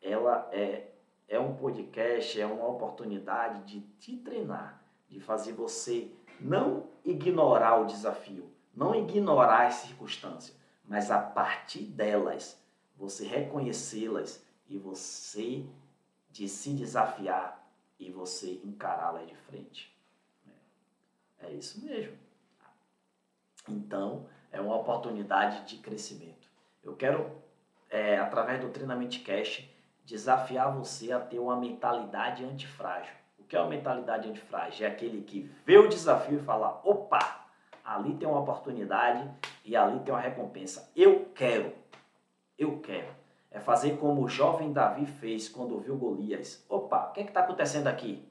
ela 0.00 0.48
é, 0.52 0.88
é 1.28 1.38
um 1.38 1.54
podcast, 1.54 2.40
é 2.40 2.46
uma 2.46 2.66
oportunidade 2.66 3.64
de 3.64 3.80
te 3.98 4.16
treinar, 4.16 4.82
de 5.08 5.20
fazer 5.20 5.52
você 5.52 6.10
não 6.40 6.86
ignorar 7.04 7.80
o 7.80 7.86
desafio, 7.86 8.50
não 8.78 8.94
ignorar 8.94 9.66
as 9.66 9.74
circunstâncias, 9.74 10.56
mas 10.84 11.10
a 11.10 11.18
partir 11.18 11.82
delas 11.82 12.56
você 12.96 13.26
reconhecê-las 13.26 14.42
e 14.68 14.78
você 14.78 15.66
de 16.30 16.48
se 16.48 16.72
desafiar 16.72 17.68
e 17.98 18.08
você 18.10 18.60
encará-las 18.64 19.26
de 19.26 19.34
frente. 19.34 19.92
É 21.40 21.50
isso 21.50 21.84
mesmo. 21.84 22.16
Então, 23.68 24.28
é 24.52 24.60
uma 24.60 24.76
oportunidade 24.76 25.66
de 25.66 25.82
crescimento. 25.82 26.48
Eu 26.82 26.94
quero, 26.94 27.30
é, 27.90 28.16
através 28.18 28.60
do 28.60 28.70
Treinamento 28.70 29.22
Cash, 29.24 29.68
desafiar 30.04 30.72
você 30.72 31.10
a 31.10 31.18
ter 31.18 31.40
uma 31.40 31.56
mentalidade 31.56 32.44
antifrágil. 32.44 33.14
O 33.38 33.44
que 33.44 33.56
é 33.56 33.60
uma 33.60 33.70
mentalidade 33.70 34.28
antifrágil? 34.28 34.86
É 34.86 34.90
aquele 34.90 35.22
que 35.22 35.50
vê 35.66 35.78
o 35.78 35.88
desafio 35.88 36.38
e 36.38 36.42
fala: 36.42 36.80
opa, 36.84 37.37
ali 37.88 38.14
tem 38.14 38.28
uma 38.28 38.40
oportunidade 38.40 39.28
e 39.64 39.74
ali 39.74 40.00
tem 40.00 40.12
uma 40.12 40.20
recompensa. 40.20 40.90
Eu 40.94 41.26
quero, 41.34 41.72
eu 42.58 42.78
quero. 42.80 43.08
É 43.50 43.58
fazer 43.58 43.96
como 43.96 44.22
o 44.22 44.28
jovem 44.28 44.72
Davi 44.72 45.06
fez 45.06 45.48
quando 45.48 45.78
viu 45.80 45.96
Golias. 45.96 46.64
Opa, 46.68 47.08
o 47.08 47.12
que 47.12 47.20
é 47.20 47.24
está 47.24 47.40
acontecendo 47.40 47.86
aqui? 47.86 48.22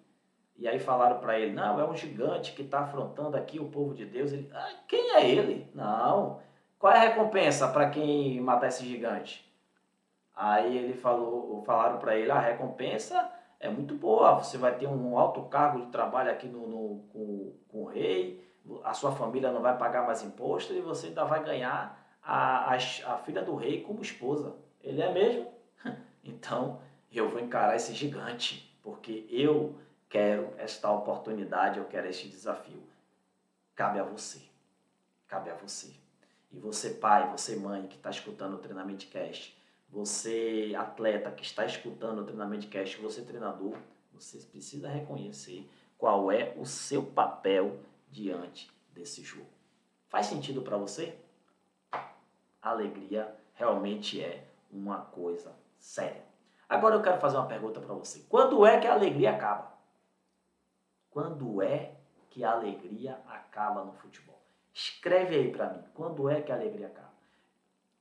E 0.56 0.68
aí 0.68 0.80
falaram 0.80 1.20
para 1.20 1.40
ele: 1.40 1.54
não, 1.54 1.80
é 1.80 1.86
um 1.86 1.96
gigante 1.96 2.54
que 2.54 2.62
está 2.62 2.82
afrontando 2.82 3.36
aqui 3.36 3.60
o 3.60 3.70
povo 3.70 3.96
de 3.96 4.06
Deus. 4.06 4.32
Ele, 4.32 4.48
ah, 4.54 4.74
quem 4.88 5.16
é 5.16 5.28
ele? 5.28 5.68
Não. 5.74 6.40
Qual 6.78 6.94
é 6.94 6.98
a 6.98 7.10
recompensa 7.10 7.68
para 7.68 7.90
quem 7.90 8.40
matar 8.40 8.68
esse 8.68 8.86
gigante? 8.86 9.44
Aí 10.36 10.78
ele 10.78 10.94
falou, 10.94 11.64
falaram 11.66 11.98
para 11.98 12.16
ele: 12.16 12.30
a 12.30 12.40
recompensa 12.40 13.32
é 13.60 13.68
muito 13.70 13.96
boa. 13.96 14.36
Você 14.36 14.58
vai 14.58 14.76
ter 14.76 14.88
um 14.88 15.18
alto 15.18 15.42
cargo 15.44 15.82
de 15.82 15.92
trabalho 15.92 16.30
aqui 16.30 16.48
no, 16.48 16.68
no 16.68 17.00
com, 17.12 17.54
com, 17.70 17.84
o 17.84 17.86
rei. 17.86 18.47
A 18.84 18.94
sua 18.94 19.12
família 19.12 19.52
não 19.52 19.62
vai 19.62 19.78
pagar 19.78 20.06
mais 20.06 20.24
imposto 20.24 20.74
e 20.74 20.82
você 20.82 21.08
ainda 21.08 21.24
vai 21.24 21.44
ganhar 21.44 22.04
a, 22.22 22.74
a, 22.74 22.76
a 22.76 23.18
filha 23.20 23.42
do 23.42 23.56
rei 23.56 23.82
como 23.82 24.02
esposa. 24.02 24.56
Ele 24.82 25.02
é 25.02 25.12
mesmo? 25.12 25.52
Então 26.24 26.82
eu 27.10 27.30
vou 27.30 27.40
encarar 27.40 27.78
esse 27.78 27.94
gigante, 27.94 28.78
porque 28.84 29.26
eu 29.30 29.76
quero 30.10 30.54
esta 30.58 30.92
oportunidade, 30.92 31.80
eu 31.80 31.86
quero 31.86 32.08
este 32.08 32.28
desafio. 32.28 32.84
Cabe 33.74 33.98
a 34.00 34.04
você. 34.04 34.42
Cabe 35.26 35.50
a 35.50 35.56
você. 35.56 35.94
E 36.52 36.60
você, 36.60 36.92
pai, 36.92 37.30
você, 37.32 37.56
mãe, 37.56 37.88
que 37.88 37.96
está 37.96 38.10
escutando 38.10 38.56
o 38.56 38.58
Treinamento 38.58 39.08
Cast, 39.08 39.58
você, 39.90 40.74
atleta 40.78 41.32
que 41.32 41.44
está 41.44 41.66
escutando 41.66 42.20
o 42.20 42.24
Treinamento 42.24 42.68
Cast, 42.68 43.00
você, 43.02 43.22
treinador, 43.22 43.78
você 44.14 44.38
precisa 44.40 44.90
reconhecer 44.90 45.70
qual 45.98 46.32
é 46.32 46.54
o 46.58 46.66
seu 46.66 47.04
papel 47.04 47.80
diante 48.18 48.72
desse 48.94 49.22
jogo. 49.24 49.50
Faz 50.08 50.26
sentido 50.26 50.62
para 50.62 50.78
você? 50.78 51.18
alegria 52.62 53.34
realmente 53.54 54.22
é 54.22 54.46
uma 54.70 55.00
coisa 55.00 55.56
séria. 55.80 56.26
Agora 56.68 56.96
eu 56.96 57.02
quero 57.02 57.20
fazer 57.22 57.38
uma 57.38 57.48
pergunta 57.48 57.80
para 57.80 57.94
você. 57.94 58.26
Quando 58.28 58.66
é 58.66 58.80
que 58.80 58.88
a 58.88 58.94
alegria 58.94 59.32
acaba? 59.32 59.72
Quando 61.10 61.62
é 61.62 61.96
que 62.30 62.44
a 62.44 62.52
alegria 62.52 63.22
acaba 63.26 63.86
no 63.86 63.94
futebol? 63.94 64.42
Escreve 64.74 65.36
aí 65.36 65.52
para 65.52 65.74
mim. 65.74 65.84
Quando 65.94 66.30
é 66.30 66.42
que 66.42 66.52
a 66.52 66.56
alegria 66.56 66.88
acaba? 66.88 67.14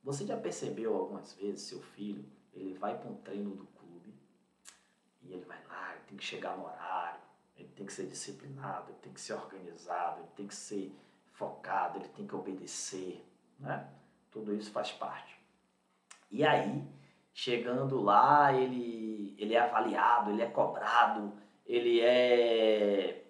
Você 0.03 0.25
já 0.25 0.35
percebeu 0.35 0.95
algumas 0.95 1.33
vezes 1.33 1.61
seu 1.61 1.81
filho, 1.81 2.25
ele 2.53 2.73
vai 2.73 2.97
para 2.97 3.09
um 3.09 3.15
treino 3.15 3.55
do 3.55 3.65
clube 3.67 4.13
e 5.21 5.33
ele 5.33 5.45
vai 5.45 5.63
lá, 5.67 5.95
tem 6.07 6.17
que 6.17 6.23
chegar 6.23 6.57
no 6.57 6.65
horário, 6.65 7.21
tem 7.77 7.85
que 7.85 7.93
ser 7.93 8.07
disciplinado, 8.07 8.91
ele 8.91 8.97
tem 8.99 9.13
que 9.13 9.21
ser 9.21 9.33
organizado, 9.33 10.21
ele 10.21 10.29
tem 10.35 10.47
que 10.47 10.55
ser 10.55 10.91
focado, 11.31 11.99
ele 11.99 12.09
tem 12.09 12.25
que 12.25 12.35
obedecer, 12.35 13.23
né? 13.59 13.87
Tudo 14.31 14.53
isso 14.55 14.71
faz 14.71 14.91
parte. 14.91 15.39
E 16.31 16.43
aí, 16.43 16.83
chegando 17.31 18.01
lá, 18.01 18.51
ele, 18.51 19.35
ele 19.37 19.53
é 19.53 19.59
avaliado, 19.59 20.31
ele 20.31 20.41
é 20.41 20.49
cobrado, 20.49 21.31
ele 21.65 22.01
é 22.01 23.23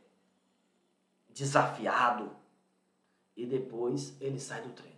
desafiado 1.30 2.36
e 3.36 3.46
depois 3.46 4.20
ele 4.22 4.40
sai 4.40 4.62
do 4.62 4.72
treino. 4.72 4.98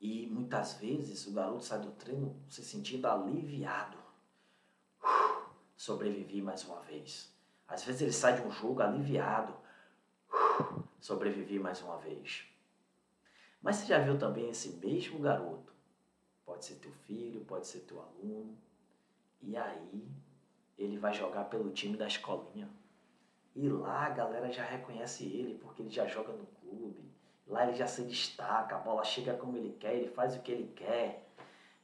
E 0.00 0.26
muitas 0.28 0.74
vezes 0.74 1.26
o 1.26 1.32
garoto 1.32 1.64
sai 1.64 1.80
do 1.80 1.90
treino 1.90 2.40
se 2.48 2.64
sentindo 2.64 3.06
aliviado. 3.06 3.98
Uh, 5.02 5.50
sobrevivi 5.76 6.40
mais 6.40 6.64
uma 6.64 6.80
vez. 6.80 7.30
Às 7.70 7.84
vezes 7.84 8.02
ele 8.02 8.12
sai 8.12 8.34
de 8.34 8.42
um 8.42 8.50
jogo 8.50 8.82
aliviado. 8.82 9.54
Sobrevivi 11.00 11.58
mais 11.60 11.80
uma 11.80 11.96
vez. 11.98 12.44
Mas 13.62 13.76
você 13.76 13.86
já 13.86 14.00
viu 14.00 14.18
também 14.18 14.50
esse 14.50 14.70
mesmo 14.84 15.20
garoto? 15.20 15.72
Pode 16.44 16.64
ser 16.64 16.74
teu 16.74 16.90
filho, 16.90 17.44
pode 17.44 17.66
ser 17.66 17.80
teu 17.80 18.00
aluno. 18.00 18.58
E 19.40 19.56
aí 19.56 20.08
ele 20.76 20.98
vai 20.98 21.14
jogar 21.14 21.44
pelo 21.44 21.70
time 21.70 21.96
da 21.96 22.08
escolinha. 22.08 22.68
E 23.54 23.68
lá 23.68 24.06
a 24.06 24.10
galera 24.10 24.50
já 24.50 24.64
reconhece 24.64 25.24
ele, 25.24 25.58
porque 25.58 25.82
ele 25.82 25.90
já 25.90 26.06
joga 26.06 26.32
no 26.32 26.46
clube. 26.46 27.08
Lá 27.46 27.66
ele 27.66 27.76
já 27.76 27.86
se 27.86 28.02
destaca, 28.02 28.76
a 28.76 28.78
bola 28.78 29.04
chega 29.04 29.34
como 29.34 29.56
ele 29.56 29.76
quer, 29.78 29.94
ele 29.94 30.08
faz 30.08 30.36
o 30.36 30.40
que 30.40 30.50
ele 30.50 30.72
quer. 30.74 31.28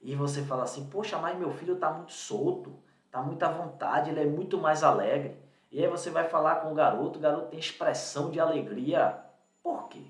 E 0.00 0.14
você 0.16 0.44
fala 0.44 0.64
assim: 0.64 0.88
Poxa, 0.88 1.18
mas 1.18 1.38
meu 1.38 1.50
filho 1.50 1.74
está 1.74 1.92
muito 1.92 2.12
solto, 2.12 2.76
está 3.06 3.22
muito 3.22 3.42
à 3.42 3.50
vontade, 3.50 4.10
ele 4.10 4.20
é 4.20 4.26
muito 4.26 4.58
mais 4.58 4.82
alegre. 4.82 5.45
E 5.70 5.82
aí 5.82 5.90
você 5.90 6.10
vai 6.10 6.28
falar 6.28 6.56
com 6.56 6.72
o 6.72 6.74
garoto, 6.74 7.18
o 7.18 7.22
garoto 7.22 7.48
tem 7.48 7.58
expressão 7.58 8.30
de 8.30 8.38
alegria. 8.38 9.18
Por 9.62 9.88
quê? 9.88 10.02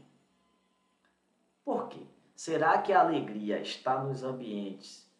Por 1.64 1.88
quê? 1.88 2.00
Será 2.34 2.78
que 2.78 2.92
a 2.92 3.00
alegria 3.00 3.58
está 3.60 4.02
nos 4.02 4.22
ambientes 4.22 5.10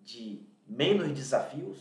de 0.00 0.40
menos 0.66 1.08
desafios? 1.12 1.78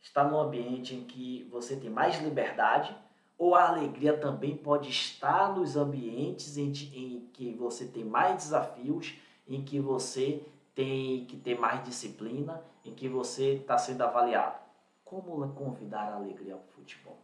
Está 0.00 0.24
num 0.24 0.38
ambiente 0.38 0.94
em 0.94 1.04
que 1.04 1.48
você 1.50 1.76
tem 1.76 1.90
mais 1.90 2.20
liberdade? 2.22 2.96
Ou 3.36 3.54
a 3.54 3.68
alegria 3.68 4.16
também 4.16 4.56
pode 4.56 4.88
estar 4.88 5.54
nos 5.54 5.76
ambientes 5.76 6.56
em, 6.56 6.70
em 6.94 7.28
que 7.32 7.52
você 7.54 7.86
tem 7.86 8.04
mais 8.04 8.36
desafios, 8.36 9.14
em 9.48 9.64
que 9.64 9.80
você 9.80 10.42
tem 10.74 11.24
que 11.26 11.36
ter 11.36 11.58
mais 11.58 11.82
disciplina, 11.84 12.62
em 12.84 12.94
que 12.94 13.08
você 13.08 13.54
está 13.54 13.76
sendo 13.76 14.02
avaliado? 14.02 14.58
Como 15.04 15.46
convidar 15.54 16.12
a 16.12 16.16
alegria 16.16 16.54
ao 16.54 16.60
futebol? 16.74 17.18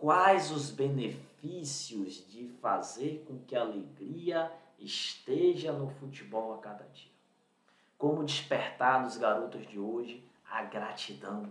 Quais 0.00 0.52
os 0.52 0.70
benefícios 0.70 2.24
de 2.28 2.46
fazer 2.62 3.24
com 3.26 3.36
que 3.40 3.56
a 3.56 3.62
alegria 3.62 4.48
esteja 4.78 5.72
no 5.72 5.90
futebol 5.90 6.54
a 6.54 6.58
cada 6.58 6.84
dia? 6.84 7.10
Como 7.98 8.22
despertar 8.22 9.02
nos 9.02 9.16
garotos 9.16 9.66
de 9.66 9.76
hoje 9.76 10.24
a 10.48 10.62
gratidão? 10.62 11.50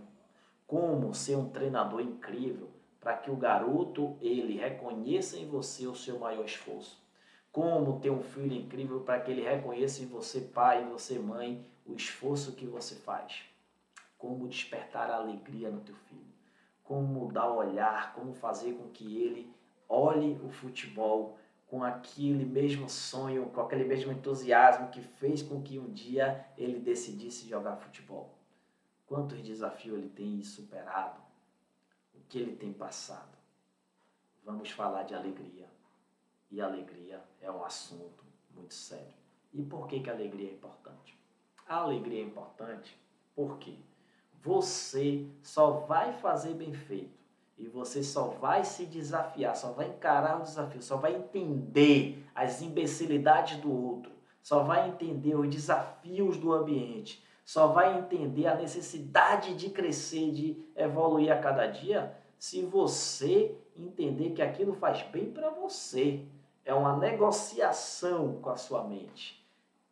Como 0.66 1.14
ser 1.14 1.36
um 1.36 1.50
treinador 1.50 2.00
incrível 2.00 2.70
para 2.98 3.18
que 3.18 3.30
o 3.30 3.36
garoto 3.36 4.16
ele 4.18 4.56
reconheça 4.56 5.36
em 5.36 5.46
você 5.46 5.86
o 5.86 5.94
seu 5.94 6.18
maior 6.18 6.46
esforço? 6.46 6.98
Como 7.52 8.00
ter 8.00 8.08
um 8.08 8.22
filho 8.22 8.56
incrível 8.56 9.00
para 9.00 9.20
que 9.20 9.30
ele 9.30 9.42
reconheça 9.42 10.02
em 10.02 10.06
você 10.06 10.40
pai, 10.40 10.84
em 10.84 10.88
você 10.88 11.18
mãe, 11.18 11.62
o 11.84 11.92
esforço 11.92 12.52
que 12.52 12.64
você 12.64 12.94
faz? 12.94 13.42
Como 14.16 14.48
despertar 14.48 15.10
a 15.10 15.16
alegria 15.16 15.70
no 15.70 15.82
teu 15.82 15.94
filho? 15.94 16.37
Como 16.88 17.06
mudar 17.06 17.50
o 17.50 17.58
olhar, 17.58 18.14
como 18.14 18.32
fazer 18.32 18.72
com 18.72 18.88
que 18.88 19.22
ele 19.22 19.54
olhe 19.86 20.40
o 20.42 20.48
futebol 20.48 21.38
com 21.66 21.84
aquele 21.84 22.46
mesmo 22.46 22.88
sonho, 22.88 23.50
com 23.50 23.60
aquele 23.60 23.84
mesmo 23.84 24.10
entusiasmo 24.10 24.88
que 24.88 25.02
fez 25.02 25.42
com 25.42 25.62
que 25.62 25.78
um 25.78 25.92
dia 25.92 26.48
ele 26.56 26.78
decidisse 26.78 27.46
jogar 27.46 27.76
futebol. 27.76 28.34
Quantos 29.06 29.42
desafios 29.42 29.98
ele 29.98 30.08
tem 30.08 30.42
superado? 30.42 31.20
O 32.14 32.20
que 32.26 32.38
ele 32.38 32.56
tem 32.56 32.72
passado? 32.72 33.36
Vamos 34.42 34.70
falar 34.70 35.02
de 35.02 35.14
alegria. 35.14 35.68
E 36.50 36.58
alegria 36.58 37.22
é 37.42 37.50
um 37.50 37.62
assunto 37.62 38.24
muito 38.54 38.72
sério. 38.72 39.12
E 39.52 39.62
por 39.62 39.86
que, 39.86 40.00
que 40.00 40.08
a 40.08 40.14
alegria 40.14 40.48
é 40.48 40.54
importante? 40.54 41.14
A 41.66 41.76
alegria 41.76 42.22
é 42.22 42.24
importante 42.24 42.98
porque 43.36 43.76
você 44.42 45.26
só 45.42 45.70
vai 45.86 46.12
fazer 46.12 46.54
bem 46.54 46.72
feito 46.72 47.18
e 47.58 47.66
você 47.66 48.02
só 48.02 48.28
vai 48.28 48.64
se 48.64 48.86
desafiar, 48.86 49.56
só 49.56 49.72
vai 49.72 49.88
encarar 49.88 50.38
o 50.38 50.42
desafio, 50.42 50.80
só 50.80 50.96
vai 50.96 51.16
entender 51.16 52.24
as 52.34 52.62
imbecilidades 52.62 53.58
do 53.58 53.72
outro, 53.72 54.12
só 54.40 54.62
vai 54.62 54.88
entender 54.88 55.34
os 55.34 55.48
desafios 55.48 56.36
do 56.36 56.52
ambiente, 56.52 57.24
só 57.44 57.66
vai 57.68 57.98
entender 57.98 58.46
a 58.46 58.54
necessidade 58.54 59.56
de 59.56 59.70
crescer, 59.70 60.30
de 60.30 60.64
evoluir 60.76 61.32
a 61.32 61.38
cada 61.38 61.66
dia, 61.66 62.16
se 62.38 62.62
você 62.62 63.56
entender 63.76 64.30
que 64.30 64.42
aquilo 64.42 64.74
faz 64.74 65.02
bem 65.02 65.30
para 65.30 65.50
você. 65.50 66.24
É 66.64 66.74
uma 66.74 66.96
negociação 66.96 68.34
com 68.42 68.50
a 68.50 68.56
sua 68.56 68.84
mente. 68.84 69.42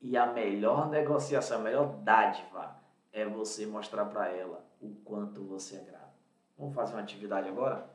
E 0.00 0.16
a 0.16 0.26
melhor 0.26 0.90
negociação, 0.90 1.58
a 1.58 1.62
melhor 1.62 1.86
dádiva 2.02 2.76
é 3.16 3.24
você 3.24 3.64
mostrar 3.64 4.04
para 4.04 4.28
ela 4.28 4.62
o 4.78 4.94
quanto 4.96 5.42
você 5.42 5.76
é 5.76 5.80
grato. 5.80 6.20
Vamos 6.58 6.74
fazer 6.74 6.92
uma 6.92 7.00
atividade 7.00 7.48
agora? 7.48 7.90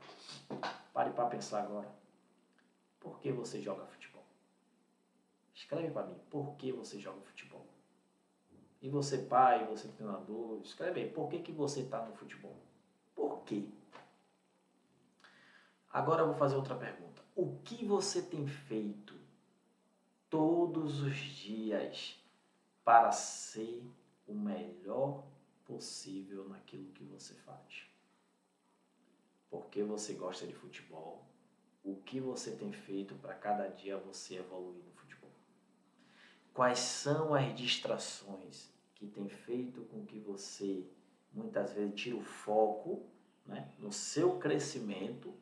Pare 0.92 1.12
para 1.12 1.30
pensar 1.30 1.62
agora. 1.62 1.88
Por 3.00 3.20
que 3.20 3.32
você 3.32 3.62
joga 3.62 3.86
futebol? 3.86 4.26
Escreve 5.54 5.92
para 5.92 6.08
mim, 6.08 6.18
por 6.28 6.56
que 6.56 6.72
você 6.72 7.00
joga 7.00 7.22
futebol? 7.22 7.68
E 8.82 8.90
você 8.90 9.20
pai, 9.20 9.64
você 9.68 9.90
treinador, 9.90 10.60
escreve 10.64 11.02
aí, 11.02 11.10
por 11.12 11.30
que, 11.30 11.38
que 11.38 11.52
você 11.52 11.82
está 11.82 12.04
no 12.04 12.16
futebol? 12.16 12.56
Por 13.14 13.44
quê? 13.44 13.70
Agora 15.92 16.24
eu 16.24 16.28
vou 16.30 16.36
fazer 16.36 16.56
outra 16.56 16.74
pergunta. 16.74 17.22
O 17.36 17.60
que 17.64 17.86
você 17.86 18.24
tem 18.24 18.48
feito 18.48 19.14
todos 20.32 21.00
os 21.04 21.16
dias 21.16 22.20
para 22.84 23.12
ser 23.12 23.86
o 24.32 24.36
melhor 24.36 25.24
possível 25.66 26.48
naquilo 26.48 26.92
que 26.94 27.04
você 27.04 27.34
faz. 27.34 27.86
Porque 29.50 29.84
você 29.84 30.14
gosta 30.14 30.48
de 30.48 30.54
futebol, 30.54 31.26
o 31.84 31.96
que 31.98 32.20
você 32.20 32.52
tem 32.52 32.72
feito 32.72 33.16
para 33.16 33.34
cada 33.34 33.68
dia 33.68 33.98
você 33.98 34.38
evoluir 34.38 34.84
no 34.84 34.92
futebol. 34.92 35.32
Quais 36.54 36.80
são 36.80 37.34
as 37.34 37.54
distrações 37.56 38.70
que 38.96 39.08
tem 39.08 39.28
feito 39.28 39.82
com 39.86 40.06
que 40.06 40.20
você 40.20 40.86
muitas 41.34 41.74
vezes 41.74 41.96
tire 41.96 42.16
o 42.16 42.22
foco 42.22 43.04
né, 43.46 43.72
no 43.80 43.92
seu 43.92 44.38
crescimento, 44.38 45.34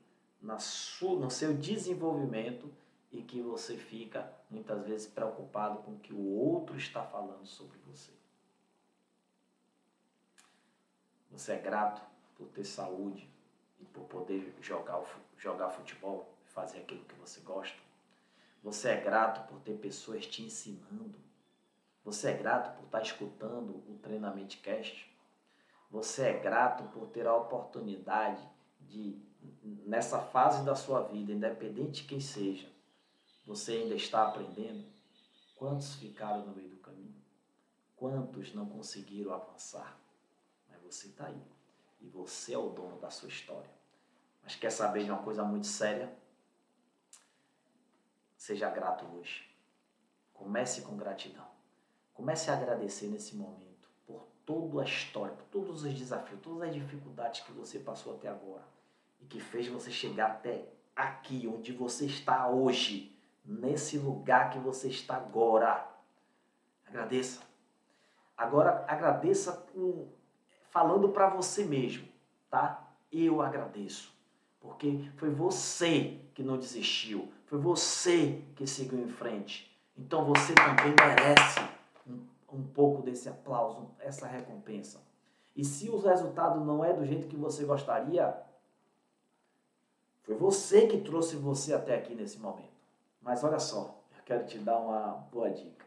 na 0.42 0.60
sua, 0.60 1.20
no 1.20 1.30
seu 1.30 1.54
desenvolvimento 1.56 2.72
e 3.12 3.22
que 3.22 3.42
você 3.42 3.76
fica 3.76 4.32
muitas 4.50 4.86
vezes 4.86 5.08
preocupado 5.08 5.80
com 5.84 5.94
o 5.94 6.00
que 6.00 6.14
o 6.14 6.26
outro 6.26 6.78
está 6.78 7.04
falando 7.04 7.46
sobre 7.46 7.78
você. 7.80 8.19
Você 11.32 11.54
é 11.54 11.58
grato 11.58 12.02
por 12.36 12.48
ter 12.48 12.66
saúde 12.66 13.30
e 13.80 13.86
por 13.86 14.04
poder 14.06 14.56
jogar, 14.62 15.02
jogar 15.38 15.70
futebol, 15.70 16.28
fazer 16.48 16.80
aquilo 16.80 17.04
que 17.06 17.16
você 17.16 17.40
gosta. 17.42 17.78
Você 18.64 18.90
é 18.90 19.02
grato 19.02 19.48
por 19.48 19.60
ter 19.62 19.78
pessoas 19.78 20.26
te 20.26 20.44
ensinando. 20.44 21.16
Você 22.04 22.32
é 22.32 22.34
grato 22.34 22.76
por 22.76 22.86
estar 22.86 23.02
escutando 23.02 23.84
o 23.88 24.00
Treinamento 24.02 24.58
Cast. 24.58 25.10
Você 25.92 26.24
é 26.24 26.40
grato 26.40 26.84
por 26.92 27.08
ter 27.08 27.26
a 27.26 27.36
oportunidade 27.36 28.42
de, 28.82 29.18
nessa 29.86 30.20
fase 30.20 30.64
da 30.64 30.76
sua 30.76 31.02
vida, 31.04 31.32
independente 31.32 32.04
de 32.04 32.08
quem 32.08 32.20
seja, 32.20 32.68
você 33.46 33.74
ainda 33.74 33.96
está 33.96 34.28
aprendendo. 34.28 34.86
Quantos 35.56 35.96
ficaram 35.96 36.46
no 36.46 36.56
meio 36.56 36.70
do 36.70 36.78
caminho? 36.78 37.16
Quantos 37.96 38.54
não 38.54 38.66
conseguiram 38.66 39.34
avançar? 39.34 39.99
Você 40.90 41.08
está 41.08 41.26
aí. 41.28 41.42
E 42.02 42.08
você 42.08 42.54
é 42.54 42.58
o 42.58 42.70
dono 42.70 42.98
da 43.00 43.10
sua 43.10 43.30
história. 43.30 43.70
Mas 44.44 44.56
quer 44.56 44.72
saber 44.72 45.04
de 45.04 45.12
uma 45.12 45.22
coisa 45.22 45.44
muito 45.44 45.68
séria? 45.68 46.12
Seja 48.38 48.70
grato 48.70 49.06
hoje. 49.06 49.48
Comece 50.34 50.82
com 50.82 50.98
gratidão. 50.98 51.48
Comece 52.14 52.50
a 52.50 52.54
agradecer 52.54 53.08
nesse 53.08 53.36
momento 53.36 53.90
por 54.08 54.26
toda 54.46 54.82
a 54.82 54.86
história, 54.86 55.36
por 55.36 55.46
todos 55.46 55.84
os 55.84 55.94
desafios, 55.94 56.42
todas 56.42 56.70
as 56.70 56.74
dificuldades 56.74 57.42
que 57.42 57.52
você 57.52 57.80
passou 57.80 58.16
até 58.16 58.28
agora 58.28 58.66
e 59.22 59.26
que 59.26 59.40
fez 59.40 59.68
você 59.68 59.92
chegar 59.92 60.32
até 60.32 60.70
aqui, 60.96 61.48
onde 61.48 61.72
você 61.72 62.06
está 62.06 62.48
hoje, 62.50 63.16
nesse 63.46 63.98
lugar 63.98 64.50
que 64.50 64.60
você 64.60 64.88
está 64.88 65.18
agora. 65.18 65.88
Agradeça. 66.86 67.42
Agora 68.36 68.86
agradeça 68.88 69.52
com 69.74 70.08
falando 70.70 71.10
para 71.10 71.30
você 71.30 71.64
mesmo, 71.64 72.08
tá? 72.50 72.88
Eu 73.12 73.42
agradeço, 73.42 74.14
porque 74.60 75.10
foi 75.18 75.30
você 75.30 76.20
que 76.34 76.44
não 76.44 76.58
desistiu, 76.58 77.32
foi 77.46 77.60
você 77.60 78.44
que 78.56 78.68
seguiu 78.68 79.00
em 79.00 79.10
frente. 79.10 79.70
Então 79.98 80.24
você 80.26 80.54
também 80.54 80.94
merece 80.96 81.60
um, 82.08 82.20
um 82.54 82.64
pouco 82.64 83.02
desse 83.02 83.28
aplauso, 83.28 83.90
essa 84.00 84.28
recompensa. 84.28 85.02
E 85.56 85.66
se 85.66 85.90
o 85.90 86.00
resultado 86.00 86.64
não 86.64 86.86
é 86.86 86.94
do 86.94 87.06
jeito 87.06 87.28
que 87.28 87.36
você 87.36 87.66
gostaria, 87.66 88.34
foi 90.24 90.36
você 90.36 90.88
que 90.88 91.02
trouxe 91.02 91.36
você 91.36 91.74
até 91.74 91.96
aqui 91.96 92.14
nesse 92.14 92.40
momento. 92.40 92.70
Mas 93.22 93.44
olha 93.44 93.60
só, 93.60 94.00
eu 94.16 94.24
quero 94.24 94.46
te 94.46 94.60
dar 94.60 94.78
uma 94.78 95.28
boa 95.32 95.50
dica. 95.50 95.86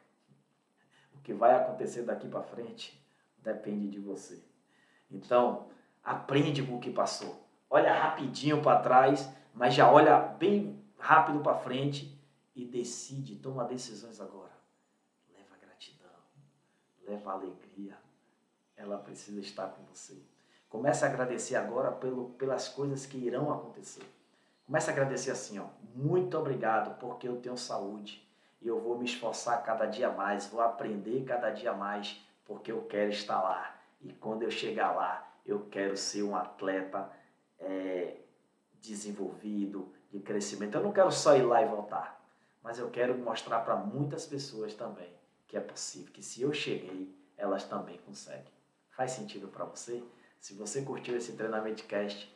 O 1.14 1.20
que 1.22 1.32
vai 1.32 1.54
acontecer 1.54 2.02
daqui 2.02 2.28
para 2.28 2.42
frente 2.42 3.00
depende 3.38 3.88
de 3.88 4.00
você. 4.00 4.42
Então, 5.12 5.66
aprende 6.02 6.62
com 6.62 6.76
o 6.76 6.80
que 6.80 6.90
passou. 6.90 7.46
Olha 7.68 7.92
rapidinho 7.92 8.62
para 8.62 8.80
trás, 8.80 9.28
mas 9.54 9.74
já 9.74 9.90
olha 9.90 10.18
bem 10.18 10.82
rápido 10.98 11.40
para 11.40 11.58
frente 11.58 12.18
e 12.54 12.64
decide, 12.64 13.36
toma 13.36 13.64
decisões 13.64 14.20
agora. 14.20 14.52
Leva 15.34 15.56
gratidão, 15.60 16.10
leva 17.06 17.32
alegria. 17.32 17.96
Ela 18.76 18.98
precisa 18.98 19.40
estar 19.40 19.68
com 19.68 19.82
você. 19.84 20.20
Comece 20.68 21.04
a 21.04 21.08
agradecer 21.08 21.56
agora 21.56 21.92
pelo, 21.92 22.30
pelas 22.30 22.68
coisas 22.68 23.04
que 23.04 23.18
irão 23.18 23.52
acontecer. 23.52 24.04
Comece 24.66 24.90
a 24.90 24.92
agradecer 24.92 25.30
assim, 25.30 25.58
ó. 25.58 25.66
Muito 25.94 26.36
obrigado 26.38 26.98
porque 26.98 27.28
eu 27.28 27.40
tenho 27.40 27.56
saúde 27.56 28.26
e 28.60 28.68
eu 28.68 28.80
vou 28.80 28.98
me 28.98 29.04
esforçar 29.04 29.62
cada 29.62 29.86
dia 29.86 30.10
mais, 30.10 30.46
vou 30.46 30.62
aprender 30.62 31.24
cada 31.24 31.50
dia 31.50 31.74
mais 31.74 32.18
porque 32.44 32.72
eu 32.72 32.82
quero 32.82 33.10
estar 33.10 33.40
lá. 33.40 33.71
E 34.02 34.12
quando 34.12 34.42
eu 34.42 34.50
chegar 34.50 34.92
lá, 34.92 35.32
eu 35.46 35.66
quero 35.70 35.96
ser 35.96 36.22
um 36.22 36.36
atleta 36.36 37.10
é, 37.58 38.16
desenvolvido, 38.80 39.92
de 40.10 40.20
crescimento. 40.20 40.76
Eu 40.76 40.82
não 40.82 40.92
quero 40.92 41.10
só 41.10 41.36
ir 41.36 41.42
lá 41.42 41.62
e 41.62 41.66
voltar, 41.66 42.22
mas 42.62 42.78
eu 42.78 42.90
quero 42.90 43.16
mostrar 43.16 43.60
para 43.60 43.76
muitas 43.76 44.26
pessoas 44.26 44.74
também 44.74 45.10
que 45.52 45.56
é 45.58 45.60
possível, 45.60 46.10
que 46.10 46.22
se 46.22 46.40
eu 46.40 46.50
cheguei, 46.54 47.14
elas 47.36 47.64
também 47.64 47.98
conseguem. 48.06 48.50
Faz 48.90 49.12
sentido 49.12 49.48
para 49.48 49.66
você? 49.66 50.02
Se 50.40 50.54
você 50.54 50.80
curtiu 50.80 51.14
esse 51.14 51.34
treinamento 51.34 51.84
cast, 51.84 52.34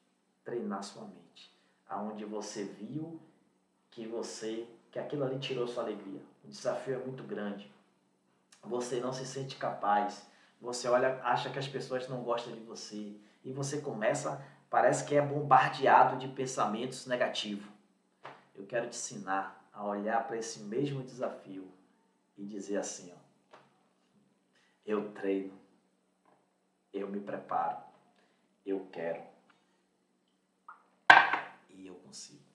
treinar 0.45 0.83
sua 0.83 1.05
mente, 1.05 1.53
aonde 1.89 2.25
você 2.25 2.65
viu 2.65 3.21
que 3.91 4.07
você 4.07 4.69
que 4.91 4.99
aquilo 4.99 5.25
ali 5.25 5.39
tirou 5.39 5.67
sua 5.67 5.83
alegria. 5.83 6.21
O 6.45 6.49
desafio 6.49 6.95
é 6.95 6.99
muito 6.99 7.23
grande. 7.23 7.71
Você 8.63 9.01
não 9.01 9.13
se 9.13 9.27
sente 9.27 9.57
capaz. 9.57 10.27
Você 10.61 10.89
olha, 10.89 11.21
acha 11.23 11.51
que 11.51 11.59
as 11.59 11.69
pessoas 11.69 12.09
não 12.09 12.23
gostam 12.23 12.53
de 12.53 12.61
você 12.61 13.17
e 13.45 13.53
você 13.53 13.81
começa, 13.81 14.45
parece 14.69 15.05
que 15.05 15.15
é 15.15 15.23
bombardeado 15.23 16.17
de 16.17 16.29
pensamentos 16.29 17.07
negativos. 17.07 17.67
Eu 18.55 18.67
quero 18.67 18.89
te 18.89 18.97
ensinar 18.97 19.69
a 19.73 19.85
olhar 19.85 20.27
para 20.27 20.37
esse 20.37 20.61
mesmo 20.61 21.03
desafio 21.03 21.71
e 22.37 22.45
dizer 22.45 22.79
assim, 22.79 23.13
ó, 23.13 23.59
eu 24.85 25.13
treino, 25.13 25.53
eu 26.93 27.07
me 27.09 27.21
preparo, 27.21 27.79
eu 28.67 28.89
quero 28.91 29.23
e 31.71 31.87
eu 31.87 31.95
consigo. 31.95 32.48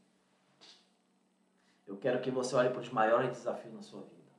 Eu 1.86 1.98
quero 1.98 2.22
que 2.22 2.32
você 2.32 2.56
olhe 2.56 2.70
para 2.70 2.82
os 2.82 2.90
maiores 2.90 3.32
desafios 3.32 3.74
na 3.74 3.82
sua 3.82 4.02
vida 4.02 4.32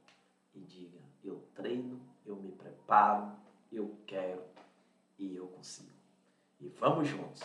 e 0.55 0.61
diga: 0.61 0.99
eu 1.23 1.43
treino, 1.55 2.01
eu 2.25 2.37
me 2.37 2.53
preparo, 2.53 3.33
eu 3.71 3.97
quero 4.07 4.43
e 5.19 5.37
eu 5.37 5.47
consigo. 5.49 5.93
E 6.61 6.69
vamos 6.69 7.09
juntos. 7.09 7.43